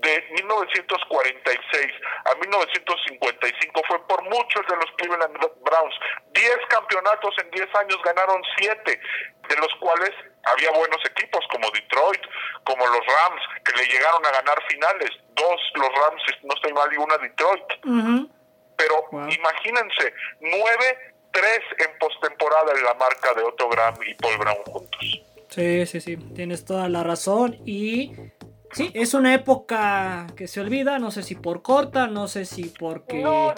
[0.01, 1.93] de 1946
[2.25, 5.95] a 1955 fue por muchos de los Cleveland Browns.
[6.35, 9.01] 10 campeonatos en 10 años ganaron 7,
[9.49, 10.11] de los cuales
[10.53, 12.21] había buenos equipos como Detroit,
[12.65, 15.11] como los Rams, que le llegaron a ganar finales.
[15.35, 17.65] Dos los Rams, no estoy mal, y una Detroit.
[17.85, 18.31] Uh -huh.
[18.77, 19.29] Pero wow.
[19.29, 25.01] imagínense, 9-3 en postemporada en la marca de Otto Graham y Paul Brown juntos.
[25.49, 27.57] Sí, sí, sí, tienes toda la razón.
[27.65, 28.13] Y
[28.73, 32.65] Sí, es una época que se olvida, no sé si por corta, no sé si
[32.65, 33.19] porque...
[33.23, 33.55] No,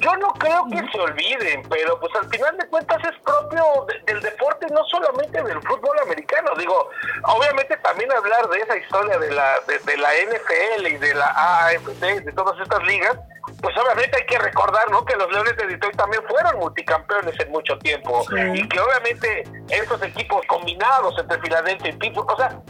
[0.00, 4.12] yo no creo que se olviden, pero pues al final de cuentas es propio de,
[4.12, 6.50] del deporte, no solamente del fútbol americano.
[6.58, 6.90] Digo,
[7.24, 11.26] obviamente también hablar de esa historia de la, de, de la NFL y de la
[11.66, 13.16] AFC, de todas estas ligas,
[13.60, 15.04] pues obviamente hay que recordar, ¿no?
[15.04, 18.36] Que los Leones de Detroit también fueron multicampeones en mucho tiempo sí.
[18.54, 22.60] y que obviamente esos equipos combinados entre Filadelfia y Pittsburgh, o sea,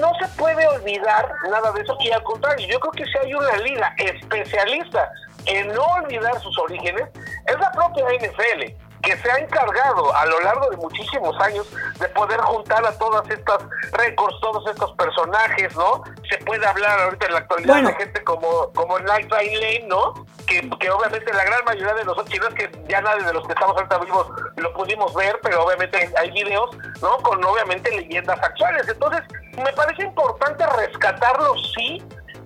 [0.00, 3.34] no se puede olvidar nada de eso y al contrario, yo creo que si hay
[3.34, 5.10] una liga especialista
[5.46, 7.08] en no olvidar sus orígenes,
[7.46, 8.84] es la propia NFL.
[9.02, 13.28] que se ha encargado a lo largo de muchísimos años de poder juntar a todas
[13.28, 13.58] estas
[13.92, 16.02] récords, todos estos personajes, ¿no?
[16.30, 20.14] Se puede hablar ahorita en la actualidad de gente como, como Night Lane, ¿no?
[20.46, 23.34] Que, que, obviamente la gran mayoría de nosotros, si no es que ya nadie de
[23.34, 24.26] los que estamos ahorita vivos
[24.56, 26.70] lo pudimos ver, pero obviamente hay videos,
[27.02, 27.18] ¿no?
[27.18, 28.88] Con obviamente leyendas actuales.
[28.88, 29.20] Entonces,
[29.62, 32.02] me parece importante rescatarlo, sí,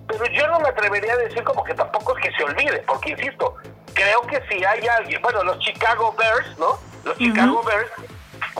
[0.09, 3.11] pero yo no me atrevería a decir como que tampoco es que se olvide, porque
[3.11, 3.55] insisto,
[3.93, 6.79] creo que si hay alguien, bueno, los Chicago Bears, ¿no?
[7.03, 7.91] Los Chicago Bears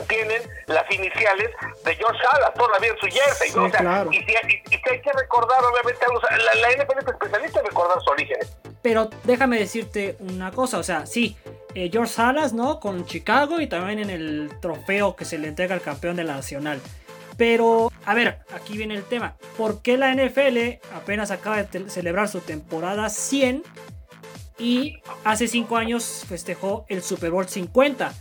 [0.08, 1.50] tienen las iniciales
[1.84, 3.50] de George Halas todavía en su jersey.
[3.50, 4.34] o sea, y, si,
[4.90, 8.56] hay que recordar, obviamente, la, la NFL es especialista en recordar sus orígenes.
[8.82, 11.36] Pero déjame decirte una cosa, o sea, sí,
[11.74, 12.80] eh, George Salas, ¿no?
[12.80, 16.34] Con Chicago y también en el trofeo que se le entrega al campeón de la
[16.34, 16.80] Nacional.
[17.36, 19.36] Pero, a ver, aquí viene el tema.
[19.56, 23.62] ¿Por qué la NFL apenas acaba de celebrar su temporada 100
[24.58, 28.12] y hace 5 años festejó el Super Bowl 50?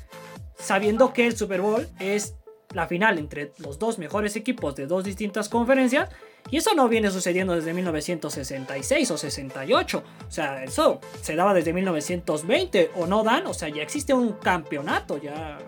[0.57, 2.35] Sabiendo que el Super Bowl es
[2.73, 6.09] la final entre los dos mejores equipos de dos distintas conferencias.
[6.51, 10.03] Y eso no viene sucediendo desde 1966 o 68.
[10.27, 13.47] O sea, eso se daba desde 1920 o no dan.
[13.47, 15.59] O sea, ya existe un campeonato, ya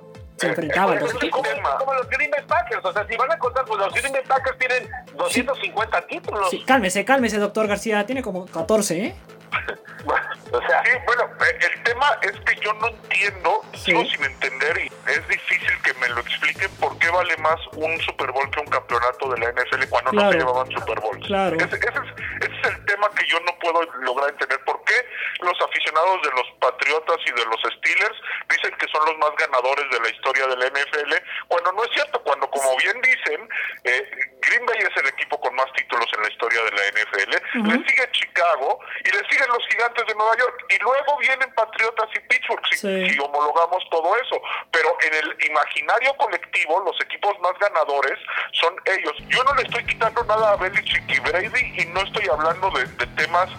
[0.41, 1.47] se enfrentaban los equipos.
[1.79, 4.23] Como, los Green Bay Packers, o sea, si van a contar, pues los Green Bay
[4.27, 6.49] Packers tienen 250 títulos.
[6.49, 9.15] Sí, cálmese, cálmese, doctor García, tiene como 14, ¿eh?
[10.51, 14.77] o sea, sí, bueno, eh, el tema es que yo no entiendo, sigo sin entender
[14.79, 18.59] y es difícil que me lo expliquen por qué vale más un Super Bowl que
[18.59, 21.25] un campeonato de la NFL cuando no se llevaban Super Bowls.
[21.25, 21.55] Claro.
[21.55, 21.95] Ese, ese, es,
[22.41, 24.59] ese, es, el tema que yo no puedo lograr entender.
[24.65, 24.95] ¿Por qué
[25.39, 28.17] los aficionados de los Patriotas y de los Steelers
[28.49, 31.13] dicen que son los más ganadores de la historia de la NFL
[31.47, 32.21] cuando no es cierto?
[32.23, 33.47] Cuando, como bien dicen,
[33.85, 34.09] eh,
[34.41, 37.31] Green Bay es el equipo con más títulos en la historia de la NFL,
[37.67, 42.09] le sigue Chicago y le siguen los gigantes de Nueva York y luego vienen Patriotas
[42.15, 44.41] y Pittsburgh si, homologamos todo eso.
[44.71, 48.17] Pero en el imaginario colectivo, los equipos más ganadores
[48.53, 49.13] son ellos.
[49.29, 52.85] Yo no le estoy quitando nada a Belichick y Brady y no estoy hablando de,
[53.17, 53.49] temas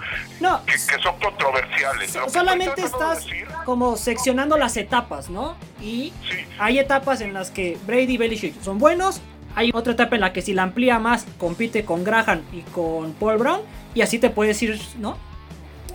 [0.67, 2.17] que, son controversiales.
[2.29, 3.27] solamente estás
[3.65, 5.57] como seccionando las etapas, ¿no?
[5.81, 6.13] Y
[6.59, 9.21] hay etapas en las que Brady y Belichick son buenos,
[9.55, 13.13] hay otra etapa en la que si la amplía más compite con Graham y con
[13.15, 13.61] Paul Brown
[13.95, 15.19] y así te puedes ir, ¿no?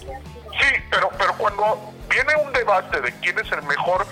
[0.03, 4.05] Sí, pero, pero cuando viene un debate de quién es el mejor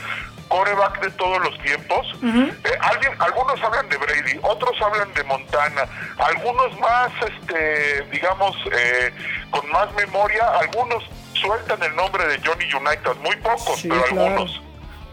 [0.48, 5.86] coreback de todos los tiempos, eh, alguien, algunos hablan de Brady, otros hablan de Montana,
[6.18, 9.12] algunos más, este, digamos, eh,
[9.50, 11.04] con más memoria, algunos
[11.34, 14.62] sueltan el nombre de Johnny United, muy pocos, pero algunos.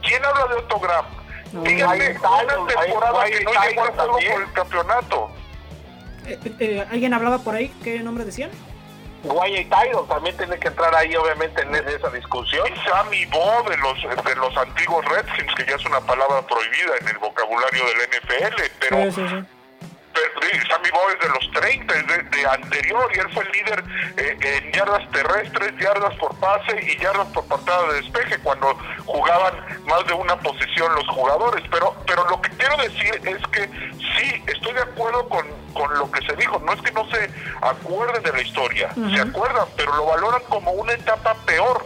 [0.03, 1.07] ¿Quién habla de Otto Graham?
[1.53, 5.31] Díganme, una temporada que no llegó juego por el campeonato.
[6.27, 7.69] Eh, ¿Alguien hablaba por ahí?
[7.83, 8.51] ¿Qué nombre decían?
[9.25, 12.67] Wyatt Tyler también tiene que entrar ahí obviamente en esa discusión.
[12.85, 17.09] Sammy Bo de los de los antiguos Redskins, que ya es una palabra prohibida en
[17.09, 18.97] el vocabulario del NFL, pero
[20.69, 23.85] Sammy Bo es de los 30, es de, anterior, y él fue el líder
[24.17, 29.55] eh, en yardas terrestres, yardas por pase y yardas por partada de despeje, cuando jugaban
[29.87, 31.63] más de una posición los jugadores.
[31.71, 33.67] Pero, pero lo que quiero decir es que
[34.17, 36.59] sí, estoy de acuerdo con, con lo que se dijo.
[36.61, 40.73] No es que no se acuerden de la historia, se acuerdan, pero lo valoran como
[40.73, 41.85] una etapa peor.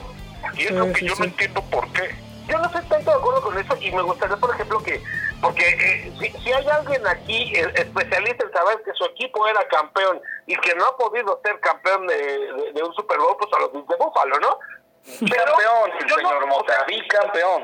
[0.54, 3.42] Y es lo que yo no entiendo por qué yo no estoy tanto de acuerdo
[3.42, 5.02] con eso y me gustaría, por ejemplo, que,
[5.40, 10.20] porque eh, si, hay alguien aquí eh, especialista en saber que su equipo era campeón
[10.46, 13.96] y que no ha podido ser campeón de, un Super Bowl, pues a los de
[13.96, 14.58] Búfalo, ¿no?
[15.06, 17.62] campeón, señor Mota, bicampeón.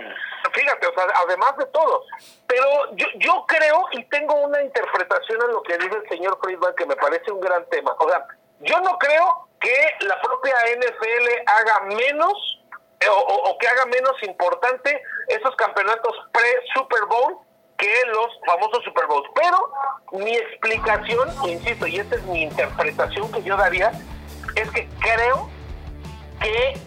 [0.53, 2.05] Fíjate, o sea, además de todo.
[2.47, 6.75] Pero yo, yo creo y tengo una interpretación en lo que dice el señor Friedman
[6.77, 7.97] que me parece un gran tema.
[7.99, 8.25] O sea,
[8.61, 12.63] yo no creo que la propia NFL haga menos
[13.01, 17.39] eh, o, que haga menos importante esos campeonatos pre-Super Bowl
[17.83, 19.29] que los famosos Super Bowls.
[19.35, 23.90] Pero mi explicación, insisto, y esta es mi interpretación que yo daría,
[24.55, 25.51] es que creo
[26.40, 26.79] que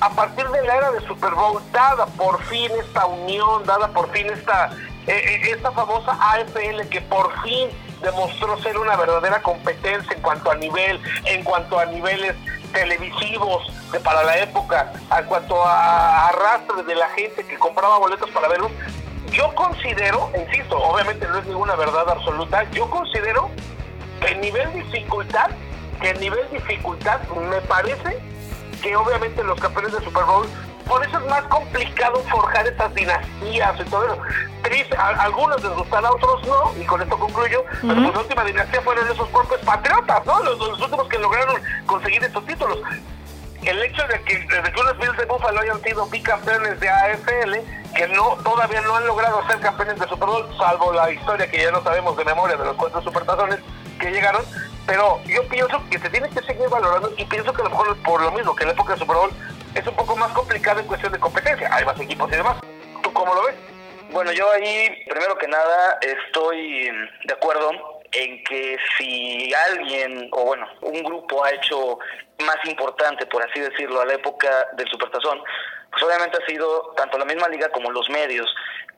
[0.00, 4.10] a partir de la era de Super Bowl, dada por fin esta unión, dada por
[4.10, 4.70] fin esta,
[5.06, 7.68] eh, eh, esta famosa AFL que por fin
[8.00, 12.34] demostró ser una verdadera competencia en cuanto a nivel, en cuanto a niveles
[12.72, 18.30] televisivos de para la época, en cuanto a arrastre de la gente que compraba boletos
[18.30, 18.70] para verlos,
[19.30, 23.50] yo considero, insisto, obviamente no es ninguna verdad absoluta, yo considero
[24.20, 25.50] que el nivel dificultad,
[26.00, 28.18] que el nivel dificultad me parece
[28.82, 30.46] que obviamente los campeones de Super Bowl
[30.88, 34.22] por eso es más complicado forjar estas dinastías y todo eso.
[34.62, 38.20] Triste, a, algunos les gustará, a otros no, y con esto concluyo, pero pues la
[38.20, 40.42] última dinastía fueron esos propios patriotas, ¿no?
[40.42, 42.78] Los, últimos que lograron conseguir estos títulos.
[43.64, 47.54] El hecho de que, de que unos Bills de Buffalo hayan sido bicampeones de AFL
[47.94, 51.62] que no todavía no han logrado ser campeones de Super Bowl, salvo la historia que
[51.62, 53.58] ya no sabemos de memoria de los cuatro supertazones
[53.98, 54.44] que llegaron.
[54.86, 57.96] Pero yo pienso que se tiene que seguir valorando y pienso que a lo mejor
[58.02, 59.30] por lo mismo que en la época de Super Bowl
[59.74, 61.68] es un poco más complicado en cuestión de competencia.
[61.74, 62.56] Hay más equipos y demás.
[63.02, 63.54] ¿Tú cómo lo ves?
[64.10, 66.90] Bueno, yo ahí, primero que nada, estoy
[67.24, 71.98] de acuerdo en que si alguien, o bueno, un grupo ha hecho
[72.44, 75.42] más importante, por así decirlo, a la época del Supertazón,
[75.90, 78.52] pues obviamente ha sido tanto la misma liga como los medios.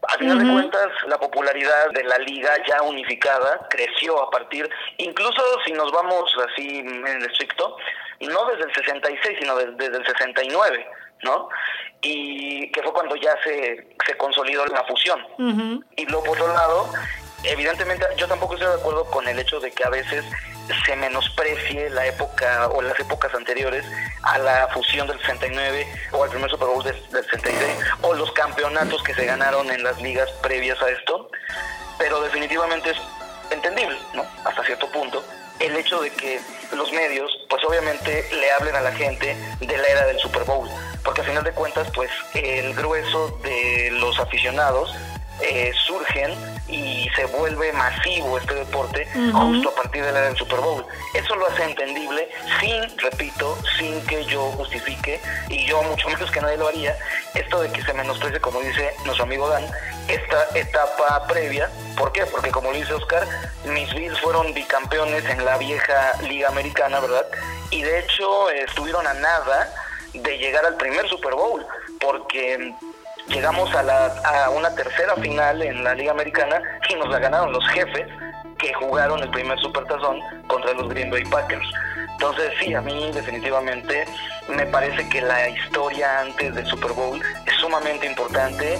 [0.08, 5.42] A final de cuentas, la popularidad de la liga ya unificada creció a partir, incluso
[5.64, 7.76] si nos vamos así en el estricto,
[8.20, 10.86] no desde el 66, sino desde, el 69,
[11.22, 11.48] ¿no?
[12.00, 15.26] Y que fue cuando ya se, se consolidó la fusión.
[15.96, 16.90] Y luego, por otro lado,
[17.44, 20.24] evidentemente yo tampoco estoy de acuerdo con el hecho de que a veces
[20.84, 23.84] se menosprecie la época o las épocas anteriores
[24.22, 29.02] a la fusión del 69 o al primer Super Bowl del, 66 o los campeonatos
[29.02, 31.30] que se ganaron en las ligas previas a esto,
[31.98, 32.98] pero definitivamente es
[33.50, 34.24] entendible, ¿no?
[34.44, 35.24] Hasta cierto punto
[35.60, 36.40] el hecho de que
[36.74, 40.68] los medios, pues obviamente le hablen a la gente de la era del Super Bowl,
[41.04, 44.94] porque a final de cuentas, pues el grueso de los aficionados
[45.42, 46.34] eh, surgen
[46.68, 50.84] y se vuelve masivo este deporte justo a partir de la del Super Bowl.
[51.14, 52.28] Eso lo hace entendible
[52.60, 56.96] sin, repito, sin que yo justifique, y yo mucho menos que nadie lo haría,
[57.34, 59.66] esto de que se menosprecie, como dice nuestro amigo Dan,
[60.08, 61.70] esta etapa previa.
[61.96, 62.24] ¿Por qué?
[62.26, 63.26] Porque como dice Oscar,
[63.64, 67.26] mis Bills fueron bicampeones en la vieja Liga Americana, ¿verdad?
[67.70, 69.72] Y de hecho estuvieron a nada
[70.12, 71.64] de llegar al primer Super Bowl,
[72.00, 72.74] porque
[73.28, 77.52] llegamos a, la, a una tercera final en la Liga Americana y nos la ganaron
[77.52, 78.06] los jefes
[78.58, 81.66] que jugaron el primer supertazón contra los Green Bay Packers.
[82.12, 84.04] Entonces sí, a mí definitivamente
[84.48, 88.78] me parece que la historia antes del Super Bowl es sumamente importante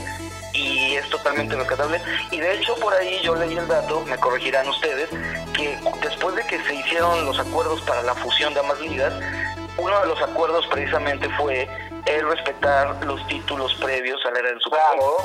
[0.53, 2.00] y es totalmente rescatable.
[2.31, 5.09] Y de hecho por ahí yo leí el dato, me corregirán ustedes,
[5.55, 9.12] que después de que se hicieron los acuerdos para la fusión de ambas ligas,
[9.79, 11.66] uno de los acuerdos precisamente fue
[12.06, 15.22] el respetar los títulos previos a la era del Super Bowl.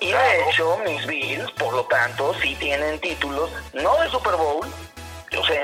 [0.00, 4.66] Y de hecho, mis Bills, por lo tanto, sí tienen títulos, no de Super Bowl,
[5.30, 5.62] yo sé,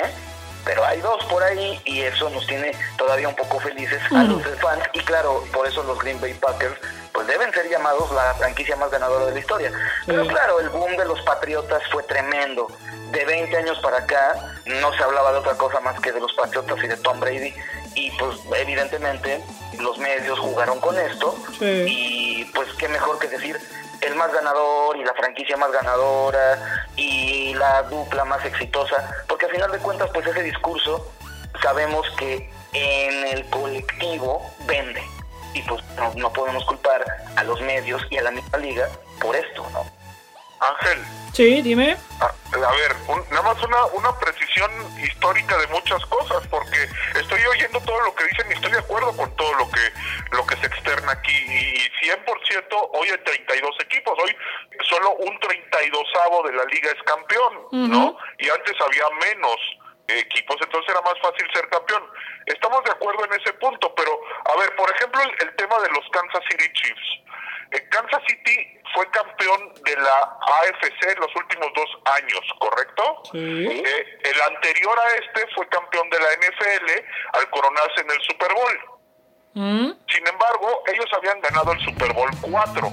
[0.65, 4.43] pero hay dos por ahí y eso nos tiene todavía un poco felices a los
[4.61, 4.85] fans.
[4.93, 6.79] Y claro, por eso los Green Bay Packers
[7.13, 9.73] pues deben ser llamados la franquicia más ganadora de la historia.
[10.07, 12.69] Pero claro, el boom de los Patriotas fue tremendo.
[13.11, 16.33] De 20 años para acá no se hablaba de otra cosa más que de los
[16.33, 17.55] Patriotas y de Tom Brady
[17.95, 19.43] y pues evidentemente
[19.79, 23.59] los medios jugaron con esto y pues qué mejor que decir
[24.01, 29.53] el más ganador y la franquicia más ganadora y la dupla más exitosa, porque al
[29.53, 31.13] final de cuentas pues ese discurso
[31.63, 35.03] sabemos que en el colectivo vende
[35.55, 37.05] y pues no, no podemos culpar
[37.37, 38.89] a los medios y a la misma liga
[39.21, 39.85] por esto, ¿no?
[40.63, 41.97] Ángel, Sí, dime.
[42.21, 42.95] A, ver,
[43.31, 44.71] nada más una, una precisión
[45.03, 46.77] histórica de muchas cosas, porque
[47.19, 49.81] estoy oyendo todo lo que dicen y estoy de acuerdo con todo lo que
[50.37, 51.33] lo que se externa aquí.
[51.33, 54.37] Y 100% hoy hay 32 equipos, hoy
[54.91, 58.19] solo un 32avo de la liga es campeón, ¿no?
[58.39, 59.57] Y antes había menos
[60.09, 62.03] equipos, entonces era más fácil ser campeón.
[62.45, 66.05] Estamos de acuerdo en ese punto, pero a ver, por ejemplo, el tema de los
[66.11, 67.23] Kansas City Chiefs.
[67.91, 73.23] Kansas City fue campeón de la AFC los últimos dos años, ¿correcto?
[73.33, 73.83] Sí.
[73.85, 78.53] Eh, el anterior a este fue campeón de la NFL al coronarse en el Super
[78.55, 78.81] Bowl.
[79.55, 79.93] Mm.
[80.09, 82.93] Sin embargo, ellos habían ganado el Super Bowl 4.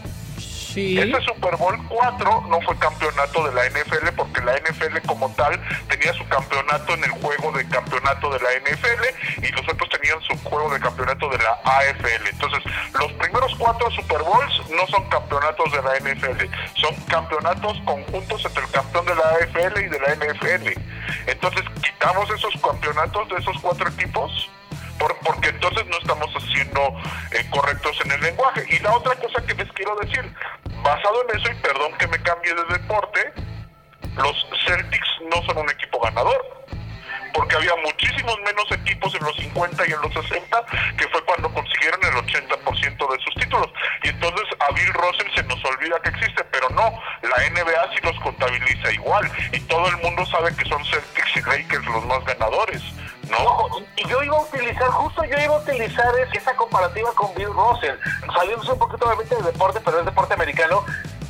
[0.80, 0.98] Sí.
[0.98, 5.60] Este Super Bowl 4 no fue campeonato de la NFL porque la NFL como tal
[5.90, 10.22] tenía su campeonato en el juego de campeonato de la NFL y los otros tenían
[10.22, 12.28] su juego de campeonato de la AFL.
[12.30, 12.64] Entonces,
[12.98, 18.64] los primeros cuatro Super Bowls no son campeonatos de la NFL, son campeonatos conjuntos entre
[18.64, 20.80] el campeón de la AFL y de la NFL.
[21.28, 24.50] Entonces, quitamos esos campeonatos de esos cuatro equipos
[25.00, 26.82] por, porque entonces no estamos haciendo
[27.32, 28.66] eh, correctos en el lenguaje.
[28.70, 30.32] Y la otra cosa que les quiero decir,
[30.90, 33.34] basado en eso, y perdón que me cambie de deporte,
[34.18, 36.60] los Celtics no son un equipo ganador.
[37.32, 40.66] Porque había muchísimos menos equipos en los 50 y en los 60,
[40.98, 43.70] que fue cuando consiguieron el 80% de sus títulos.
[44.04, 48.02] Y entonces a Bill Russell se nos olvida que existe, pero no, la NBA sí
[48.02, 49.32] los contabiliza igual.
[49.54, 52.82] Y todo el mundo sabe que son Celtics y Lakers los más ganadores.
[53.30, 53.70] ¿No?
[53.96, 57.96] y yo iba a utilizar, justo yo iba a utilizar esa comparativa con Bill Russell,
[58.34, 60.84] saliendo un poquito obviamente de deporte, pero es deporte americano,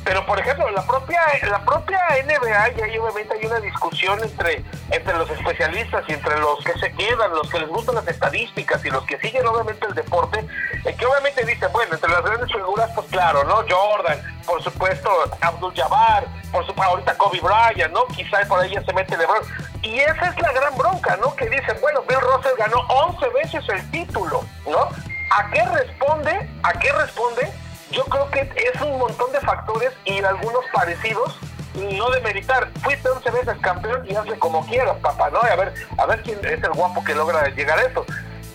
[0.04, 4.64] pero por ejemplo, la propia la propia NBA y ahí obviamente hay una discusión entre
[4.90, 8.84] entre los especialistas y entre los que se quedan, los que les gustan las estadísticas
[8.84, 10.44] y los que siguen obviamente el deporte,
[10.84, 13.62] en que obviamente dicen, bueno, entre las grandes figuras, pues claro, ¿no?
[13.68, 18.06] Jordan, por supuesto, Abdul Jabbar, por supuesto, ahorita Kobe Bryant, ¿no?
[18.06, 19.42] Quizá por ahí ya se mete LeBron.
[19.82, 21.34] Y esa es la gran bronca, ¿no?
[21.36, 24.88] Que dicen, bueno, Bill Russell ganó 11 veces el título, ¿no?
[25.30, 26.48] ¿A qué responde?
[26.62, 27.50] ¿A qué responde?
[27.90, 31.38] Yo creo que es un montón de factores y algunos parecidos
[31.74, 35.40] no de meritar, fuiste 11 veces campeón y hazle como quieras, papá, ¿no?
[35.40, 38.04] a ver, a ver quién es el guapo que logra llegar a eso.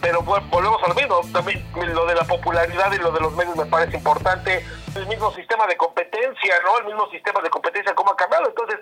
[0.02, 3.56] Pero volvemos a lo mismo, también lo de la popularidad y lo de los medios
[3.56, 4.64] me parece importante,
[4.94, 6.78] el mismo sistema de competencia, ¿no?
[6.80, 8.48] El mismo sistema de competencia, cómo ha cambiado.
[8.48, 8.80] Entonces,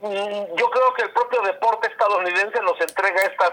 [0.00, 3.52] mm, yo creo que el propio deporte estadounidense nos entrega estas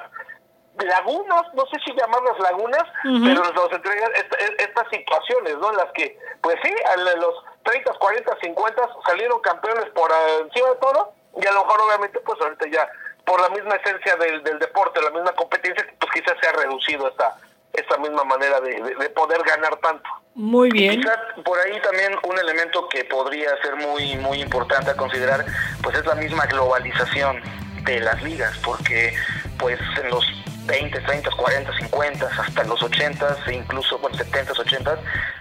[0.84, 4.12] lagunas, no sé si llamarlas lagunas, pero nos entregan
[4.58, 5.72] estas situaciones, ¿no?
[5.72, 10.12] En las que, pues sí, a los 30, 40, 50 salieron campeones por
[10.42, 12.90] encima de todo, y a lo mejor obviamente, pues ahorita ya,
[13.26, 17.08] por la misma esencia del, del deporte, la misma competencia, pues quizás se ha reducido
[17.08, 17.38] esta,
[17.74, 20.10] esta misma manera de, de, poder ganar tanto.
[20.36, 21.02] Muy bien.
[21.02, 25.46] Quizás por ahí también un elemento que podría ser muy, muy importante a considerar,
[25.82, 27.42] pues es la misma globalización
[27.84, 29.14] de las ligas, porque
[29.58, 30.26] pues en los
[30.66, 34.98] 20, 30, 40, 50, hasta los 80 e incluso bueno, 70, 80,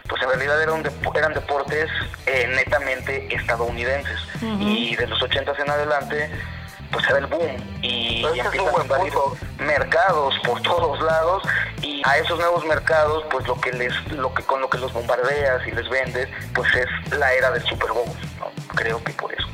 [0.08, 0.82] pues en realidad eran,
[1.14, 1.90] eran deportes
[2.26, 4.18] eh, netamente estadounidenses.
[4.60, 6.30] Y de los 80 en adelante,
[6.92, 7.56] pues era el boom.
[7.82, 9.12] Y, y empiezan a invadir
[9.58, 11.42] mercados por todos lados.
[11.82, 14.92] Y a esos nuevos mercados pues lo que les lo que con lo que los
[14.92, 18.08] bombardeas y les vendes pues es la era del Super Bowl
[18.74, 19.46] creo que por eso.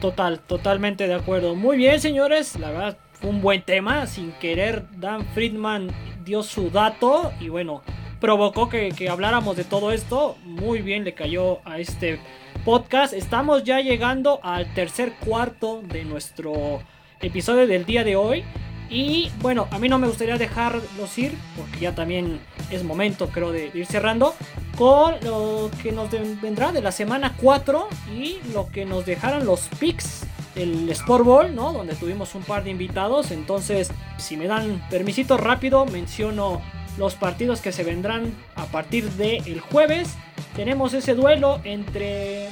[0.00, 1.54] Total totalmente de acuerdo.
[1.54, 2.58] Muy bien señores.
[2.58, 4.06] La verdad un buen tema.
[4.06, 5.90] Sin querer, Dan Friedman
[6.24, 7.82] dio su dato y bueno,
[8.20, 10.36] provocó que, habláramos de todo esto.
[10.44, 12.20] Muy bien le cayó a este
[12.64, 13.12] podcast.
[13.12, 16.82] Estamos ya llegando al tercer cuarto de nuestro
[17.20, 18.44] episodio del día de hoy.
[18.90, 22.40] Y bueno, a mí no me gustaría dejarlos ir, porque ya también
[22.70, 24.34] es momento, creo, de, ir cerrando,
[24.78, 26.10] con lo que nos
[26.40, 30.27] vendrá de la semana 4 y lo que nos dejaran los picks
[30.58, 31.72] el Sport Ball, ¿no?
[31.72, 33.30] Donde tuvimos un par de invitados.
[33.30, 36.60] Entonces, si me dan permisito rápido, menciono
[36.98, 40.10] los partidos que se vendrán a partir del jueves.
[40.56, 42.48] Tenemos ese duelo entre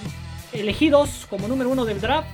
[0.52, 2.28] elegidos como número uno del draft,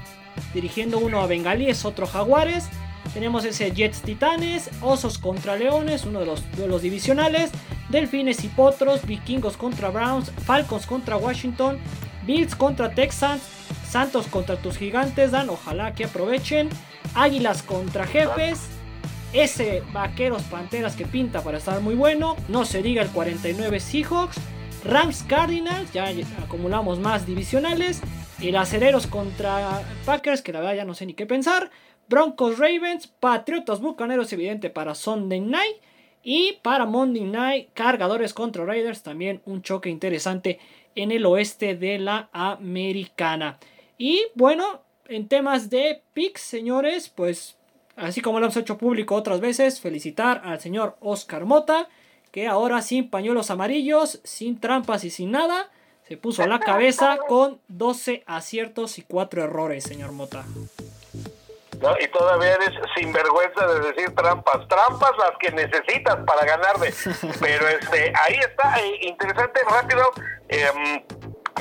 [0.55, 2.69] dirigiendo uno a Bengalíes, otro Jaguares.
[3.15, 7.51] Tenemos ese Jets Titanes, Osos contra Leones, uno de los duelos divisionales,
[7.89, 11.79] Delfines y Potros, Vikingos contra Browns, Falcons contra Washington,
[12.27, 13.43] Bills contra Texans,
[13.93, 15.51] Santos contra tus gigantes, Dan.
[15.51, 16.71] Ojalá que aprovechen.
[17.15, 18.71] Águilas contra jefes.
[19.35, 22.37] Ese Vaqueros Panteras que pinta para estar muy bueno.
[22.49, 24.39] No se diga el 49 Seahawks.
[24.87, 25.93] Rams Cardinals.
[25.93, 26.07] Ya
[26.43, 28.01] acumulamos más divisionales.
[28.41, 30.41] El Acereros contra Packers.
[30.41, 31.71] Que la verdad ya no sé ni qué pensar.
[32.09, 33.09] Broncos Ravens.
[33.09, 34.33] Patriotas Bucaneros.
[34.33, 35.77] Evidente para Sunday Night.
[36.23, 37.69] Y para Monday Night.
[37.75, 39.03] Cargadores contra Raiders.
[39.03, 40.61] También un choque interesante
[40.95, 43.59] en el oeste de la americana.
[44.03, 47.57] Y bueno, en temas de picks, señores, pues
[47.95, 51.89] así como lo hemos hecho público otras veces, felicitar al señor Oscar Mota,
[52.33, 55.71] que ahora sin pañuelos amarillos, sin trampas y sin nada,
[56.09, 60.45] se puso la cabeza con 12 aciertos y 4 errores, señor Mota.
[62.01, 64.67] Y todavía eres sinvergüenza de decir trampas.
[64.67, 66.93] Trampas las que necesitas para ganarme.
[67.41, 70.03] Pero este, ahí está, eh, interesante, rápido.
[70.49, 71.05] Eh,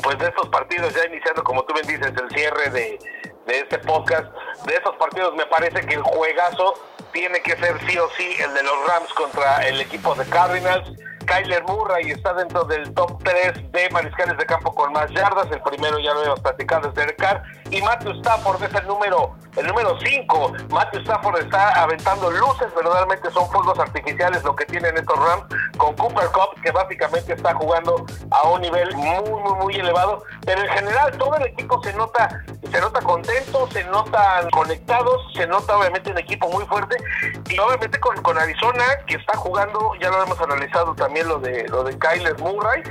[0.04, 3.00] pues de estos partidos, ya iniciando, como tú bien dices, el cierre de,
[3.46, 4.32] de este podcast,
[4.66, 6.74] de esos partidos me parece que el juegazo
[7.12, 10.90] tiene que ser sí o sí el de los Rams contra el equipo de Cardinals.
[11.26, 15.48] Kyler Murray está dentro del top 3 de mariscales de campo con más yardas.
[15.52, 17.44] El primero ya lo hemos platicado es Derek Carr.
[17.70, 20.54] Y Matthew Stafford es el número el número 5.
[20.70, 22.74] Matthew Stafford está aventando luces.
[22.74, 25.44] Verdaderamente son fuegos artificiales lo que tienen estos Rams
[25.78, 30.24] con Cooper Cup, que básicamente está jugando a un nivel muy, muy, muy elevado.
[30.46, 35.46] Pero en general todo el equipo se nota, se nota contento, se notan conectados, se
[35.48, 36.98] nota obviamente un equipo muy fuerte.
[37.50, 41.68] Y obviamente con, con Arizona, que está jugando, ya lo hemos analizado también lo de,
[41.68, 42.84] lo de Kyler Murray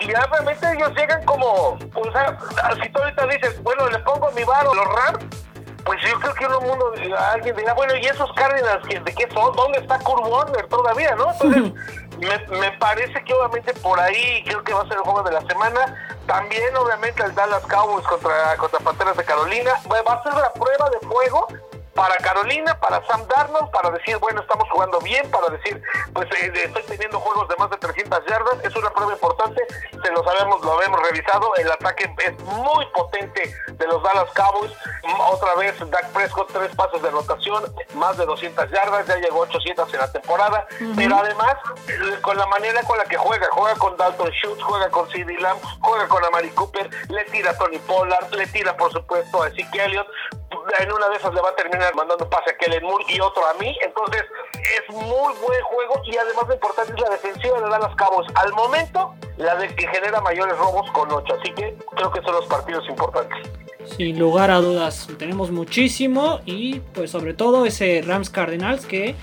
[0.00, 2.38] y ya realmente ellos llegan como, o sea,
[2.82, 5.24] si tú ahorita dices, bueno, le pongo mi varo los Rams,
[5.84, 6.92] pues yo creo que uno mundo,
[7.32, 9.54] alguien dirá, bueno, ¿y esos Cardinals de qué son?
[9.54, 11.32] ¿Dónde está Kurt Warner todavía, no?
[11.32, 11.72] Entonces,
[12.18, 15.32] me, me, parece que obviamente por ahí creo que va a ser el juego de
[15.32, 16.08] la semana.
[16.26, 19.72] También, obviamente, el Dallas Cowboys contra, contra Panteras de Carolina.
[19.90, 21.48] Va a ser la prueba de fuego
[21.94, 25.82] para Carolina, para Sam Darnold, para decir, bueno, estamos jugando bien, para decir,
[26.12, 29.62] pues eh, estoy teniendo juegos de más de 300 yardas, es una prueba importante,
[30.02, 34.72] se lo sabemos, lo habíamos revisado, el ataque es muy potente de los Dallas Cowboys,
[35.30, 37.64] otra vez Dak Prescott, tres pasos de rotación,
[37.94, 40.66] más de 200 yardas, ya llegó 800 en la temporada,
[40.96, 41.56] pero además,
[41.88, 45.38] eh, con la manera con la que juega, juega con Dalton Schultz, juega con CD
[45.38, 49.48] Lamb, juega con Amari Cooper, le tira a Tony Pollard, le tira por supuesto a
[49.48, 50.06] Ezekiel Elliott,
[50.78, 53.46] en una de esas le va a terminar mandando pase a Kellen Moore y otro
[53.46, 53.76] a mí.
[53.84, 54.22] Entonces,
[54.54, 58.26] es muy buen juego y además lo importante es la defensiva de Dallas Cabos.
[58.34, 61.34] Al momento, la de que genera mayores robos con 8.
[61.40, 63.38] Así que creo que son los partidos importantes.
[63.96, 69.16] Sin lugar a dudas, tenemos muchísimo y pues sobre todo ese Rams Cardinals que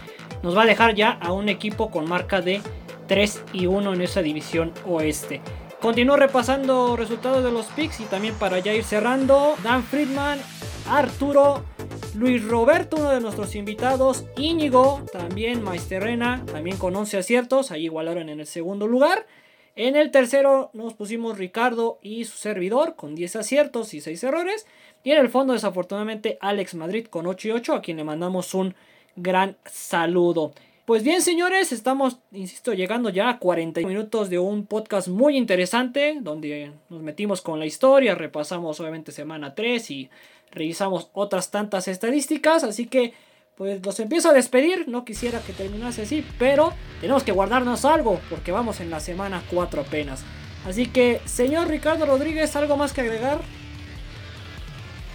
[0.43, 2.61] nos va a dejar ya a un equipo con marca de
[3.07, 5.41] 3 y 1 en esa división oeste.
[5.81, 9.55] Continúo repasando resultados de los picks y también para ya ir cerrando.
[9.63, 10.39] Dan Friedman,
[10.89, 11.63] Arturo,
[12.15, 18.27] Luis Roberto, uno de nuestros invitados, Íñigo, también Maesterrena, también con 11 aciertos, ahí igualaron
[18.27, 19.27] en el segundo lugar.
[19.75, 24.65] En el tercero nos pusimos Ricardo y su servidor con 10 aciertos y 6 errores.
[25.03, 28.55] Y en el fondo, desafortunadamente, Alex Madrid con 8 y 8, a quien le mandamos
[28.55, 28.73] un
[29.15, 30.53] gran saludo.
[30.89, 36.17] Pues bien, señores, estamos, insisto, llegando ya a 40 minutos de un podcast muy interesante,
[36.19, 40.09] donde nos metimos con la historia, repasamos obviamente semana 3 y
[40.51, 43.13] revisamos otras tantas estadísticas, así que
[43.55, 48.21] pues los empiezo a despedir, no quisiera que terminase así, pero tenemos que guardarnos algo,
[48.29, 50.23] porque vamos en la semana 4 apenas.
[50.65, 53.39] Así que, señor Ricardo Rodríguez, ¿algo más que agregar?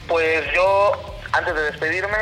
[0.09, 0.93] Pues yo,
[1.33, 2.19] antes de despedirme,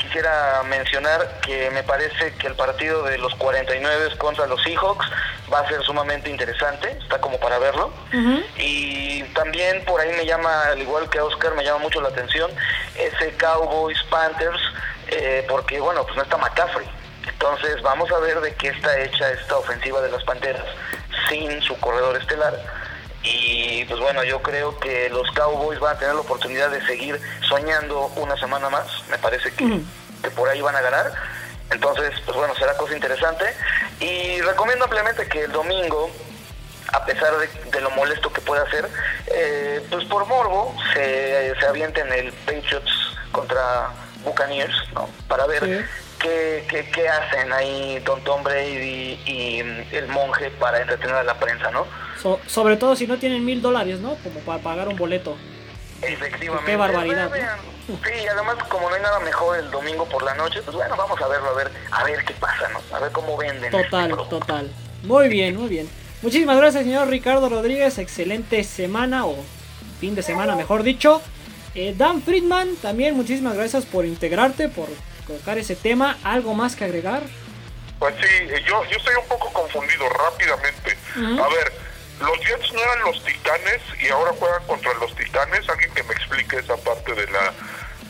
[0.00, 5.06] quisiera mencionar que me parece que el partido de los 49 contra los Seahawks
[5.52, 7.92] va a ser sumamente interesante, está como para verlo.
[8.56, 12.08] Y también por ahí me llama, al igual que a Oscar, me llama mucho la
[12.08, 12.50] atención
[12.96, 14.60] ese Cowboys Panthers,
[15.08, 16.88] eh, porque bueno, pues no está McCaffrey.
[17.28, 20.64] Entonces vamos a ver de qué está hecha esta ofensiva de las Panteras
[21.28, 22.58] sin su corredor estelar.
[23.22, 27.20] Y pues bueno, yo creo que los Cowboys van a tener la oportunidad de seguir
[27.48, 28.86] soñando una semana más.
[29.10, 29.80] Me parece que,
[30.22, 31.12] que por ahí van a ganar.
[31.70, 33.44] Entonces, pues bueno, será cosa interesante.
[34.00, 36.10] Y recomiendo ampliamente que el domingo,
[36.92, 38.88] a pesar de, lo molesto que pueda ser,
[39.26, 42.90] eh, pues por morbo se, se avienten el Patriots
[43.32, 43.90] contra
[44.24, 45.08] Buccaneers, ¿no?
[45.28, 45.86] Para ver
[46.20, 49.60] qué, qué, hacen ahí Don Tom Brady y
[49.92, 51.86] el monje para entretener a la prensa, ¿no?
[52.46, 54.14] sobre todo si no tienen mil dólares, ¿no?
[54.16, 55.36] Como para pagar un boleto.
[56.02, 56.70] Efectivamente.
[56.70, 57.30] Qué barbaridad.
[57.86, 57.94] Sí,
[58.24, 61.20] y además como no hay nada mejor el domingo por la noche, pues bueno, vamos
[61.20, 62.80] a verlo, a ver, a ver qué pasa, ¿no?
[62.94, 63.70] A ver cómo venden.
[63.70, 64.70] Total, total.
[65.02, 65.88] Muy bien, muy bien.
[66.22, 67.98] Muchísimas gracias, señor Ricardo Rodríguez.
[67.98, 69.36] Excelente semana o
[69.98, 71.20] fin de semana, mejor dicho.
[71.74, 74.88] Eh, Dan Friedman, también muchísimas gracias por integrarte, por
[75.30, 76.18] colocar ese tema.
[76.24, 77.22] ¿Algo más que agregar?
[78.00, 80.96] Pues sí, yo, yo estoy un poco confundido rápidamente.
[81.16, 81.72] A ver,
[82.20, 85.68] los Jets no eran los Titanes y ahora juegan contra los Titanes.
[85.68, 87.52] Alguien que me explique esa parte de la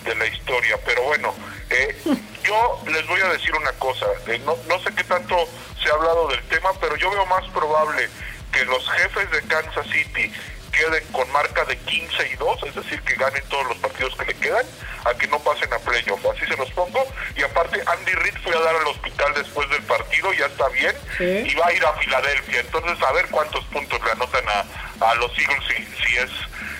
[0.05, 0.79] de la historia.
[0.87, 1.35] Pero bueno,
[1.69, 1.95] eh,
[2.45, 4.07] yo les voy a decir una cosa.
[4.29, 5.37] Eh, no, no sé qué tanto
[5.83, 8.09] se ha hablado del tema, pero yo veo más probable
[8.53, 10.33] que los jefes de Kansas City
[10.81, 14.25] queden con marca de 15 y 2, es decir, que ganen todos los partidos que
[14.25, 14.65] le quedan,
[15.05, 16.25] a que no pasen a playoff.
[16.25, 17.05] Así se los pongo.
[17.37, 20.97] Y aparte, Andy Reid fue a dar al hospital después del partido, ya está bien,
[21.21, 22.61] y va a ir a Filadelfia.
[22.61, 26.31] Entonces, a ver cuántos puntos le anotan a, a los Eagles si, si es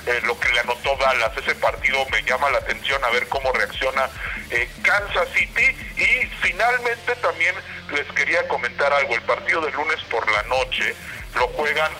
[0.07, 1.37] eh, lo que le anotó Dallas.
[1.37, 4.09] Ese partido me llama la atención a ver cómo reacciona
[4.51, 5.77] eh, Kansas City.
[5.99, 7.55] Y finalmente también
[7.93, 9.15] les quería comentar algo.
[9.15, 10.95] El partido de lunes por la noche
[11.35, 11.93] lo juegan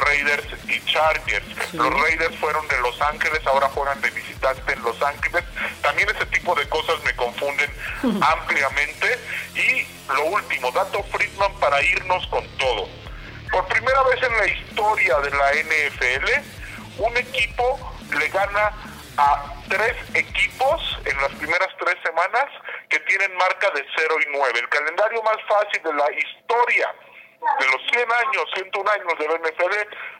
[0.00, 1.74] Raiders y Chargers.
[1.74, 5.44] Los Raiders fueron de Los Ángeles, ahora juegan de visitante en Los Ángeles.
[5.82, 7.70] También ese tipo de cosas me confunden
[8.22, 9.18] ampliamente.
[9.54, 12.88] Y lo último, dato Friedman para irnos con todo.
[13.50, 18.72] Por primera vez en la historia de la NFL, un equipo le gana
[19.16, 22.46] a tres equipos en las primeras tres semanas
[22.88, 24.58] que tienen marca de 0 y 9.
[24.58, 26.94] El calendario más fácil de la historia
[27.60, 29.74] de los 100 años, 101 años de la NFL,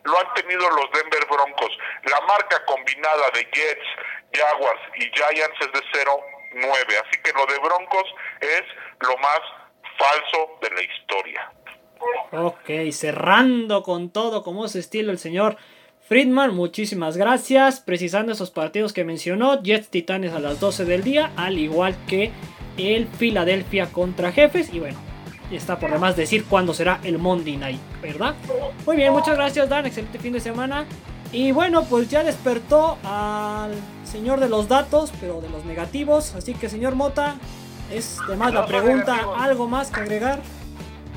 [0.04, 1.76] lo han tenido los Denver Broncos.
[2.04, 3.86] La marca combinada de Jets,
[4.32, 5.80] Jaguars y Giants es de
[6.62, 6.72] 0-9.
[7.06, 8.62] Así que lo de Broncos es
[9.00, 9.40] lo más
[9.98, 11.52] falso de la historia.
[12.32, 15.56] Ok, cerrando con todo como es estilo el señor
[16.08, 17.80] Friedman, muchísimas gracias.
[17.80, 22.30] Precisando esos partidos que mencionó, Jets Titanes a las 12 del día, al igual que
[22.78, 24.72] el Philadelphia contra Jefes.
[24.72, 24.98] Y bueno,
[25.56, 28.34] está por demás decir cuándo será el Monday Night, ¿verdad?
[28.86, 30.84] Muy bien, muchas gracias Dan, excelente fin de semana.
[31.30, 33.72] Y bueno, pues ya despertó al
[34.04, 36.34] señor de los datos, pero de los negativos.
[36.34, 37.36] Así que, señor Mota,
[37.92, 40.40] es de más la pregunta, ¿algo más que agregar?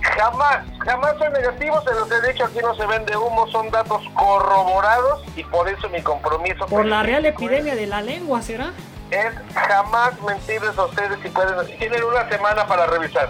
[0.01, 4.01] Jamás, jamás son negativos, se los he dicho, aquí no se vende humo, son datos
[4.15, 6.65] corroborados y por eso mi compromiso.
[6.65, 8.71] Por la real epidemia de la lengua, ¿será?
[9.11, 13.29] Es jamás mentirles a ustedes si pueden, tienen una semana para revisar.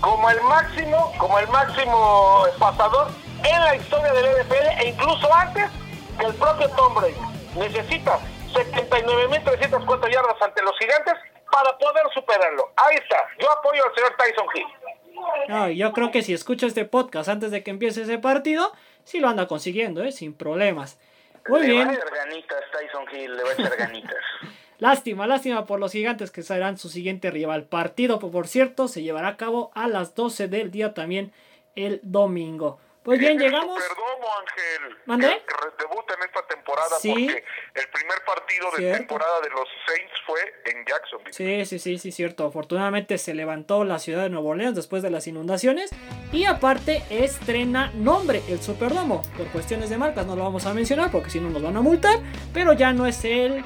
[0.02, 3.08] como el máximo, como el máximo pasador
[3.44, 5.72] en la historia del NFL e incluso antes
[6.20, 7.16] que el propio Tom Brady.
[7.56, 8.20] Necesita
[8.54, 11.14] 79.304 yardas ante los gigantes
[11.51, 12.72] para poder superarlo.
[12.76, 13.18] Ahí está.
[13.39, 15.78] Yo apoyo al señor Tyson Hill.
[15.78, 18.72] yo creo que si escucha este podcast antes de que empiece ese partido,
[19.04, 20.12] sí lo anda consiguiendo, ¿eh?
[20.12, 20.99] sin problemas.
[21.47, 21.88] Muy le bien.
[21.88, 24.24] va a echar ganitas, Tyson Hill, le va a echar ganitas.
[24.80, 27.64] lástima, lástima por los gigantes que serán su siguiente rival.
[27.66, 31.32] Partido, por cierto, se llevará a cabo a las 12 del día también
[31.76, 32.80] el domingo.
[33.04, 33.78] Pues bien, llegamos.
[33.82, 34.97] Perdomo, Ángel.
[35.06, 35.28] ¿Mandé?
[35.45, 37.10] Que debuta en esta temporada Sí.
[37.10, 37.43] porque
[37.76, 38.97] el primer partido de Cierto.
[38.99, 41.34] temporada de los Saints fue en Jacksonville.
[41.34, 42.45] Sí, sí, sí, sí, cierto.
[42.45, 45.91] Afortunadamente se levantó la ciudad de Nueva Orleans después de las inundaciones.
[46.32, 49.22] Y aparte estrena nombre, el Superdomo.
[49.38, 51.82] Por cuestiones de marcas no lo vamos a mencionar porque si no nos van a
[51.82, 52.20] multar.
[52.54, 53.64] Pero ya no es el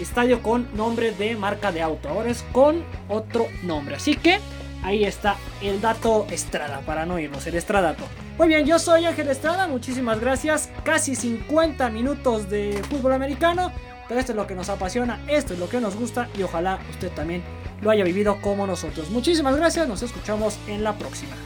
[0.00, 2.08] estadio con nombre de marca de auto.
[2.08, 3.96] Ahora es con otro nombre.
[3.96, 4.38] Así que
[4.82, 8.04] ahí está el dato Estrada, para no irnos, el Estradato.
[8.38, 10.70] Muy bien, yo soy Ángel Estrada, muchísimas gracias.
[10.84, 13.72] Casi 50 minutos de fútbol americano.
[14.08, 16.78] Pero esto es lo que nos apasiona, esto es lo que nos gusta y ojalá
[16.90, 17.42] usted también
[17.82, 19.10] lo haya vivido como nosotros.
[19.10, 21.36] Muchísimas gracias, nos escuchamos en la próxima.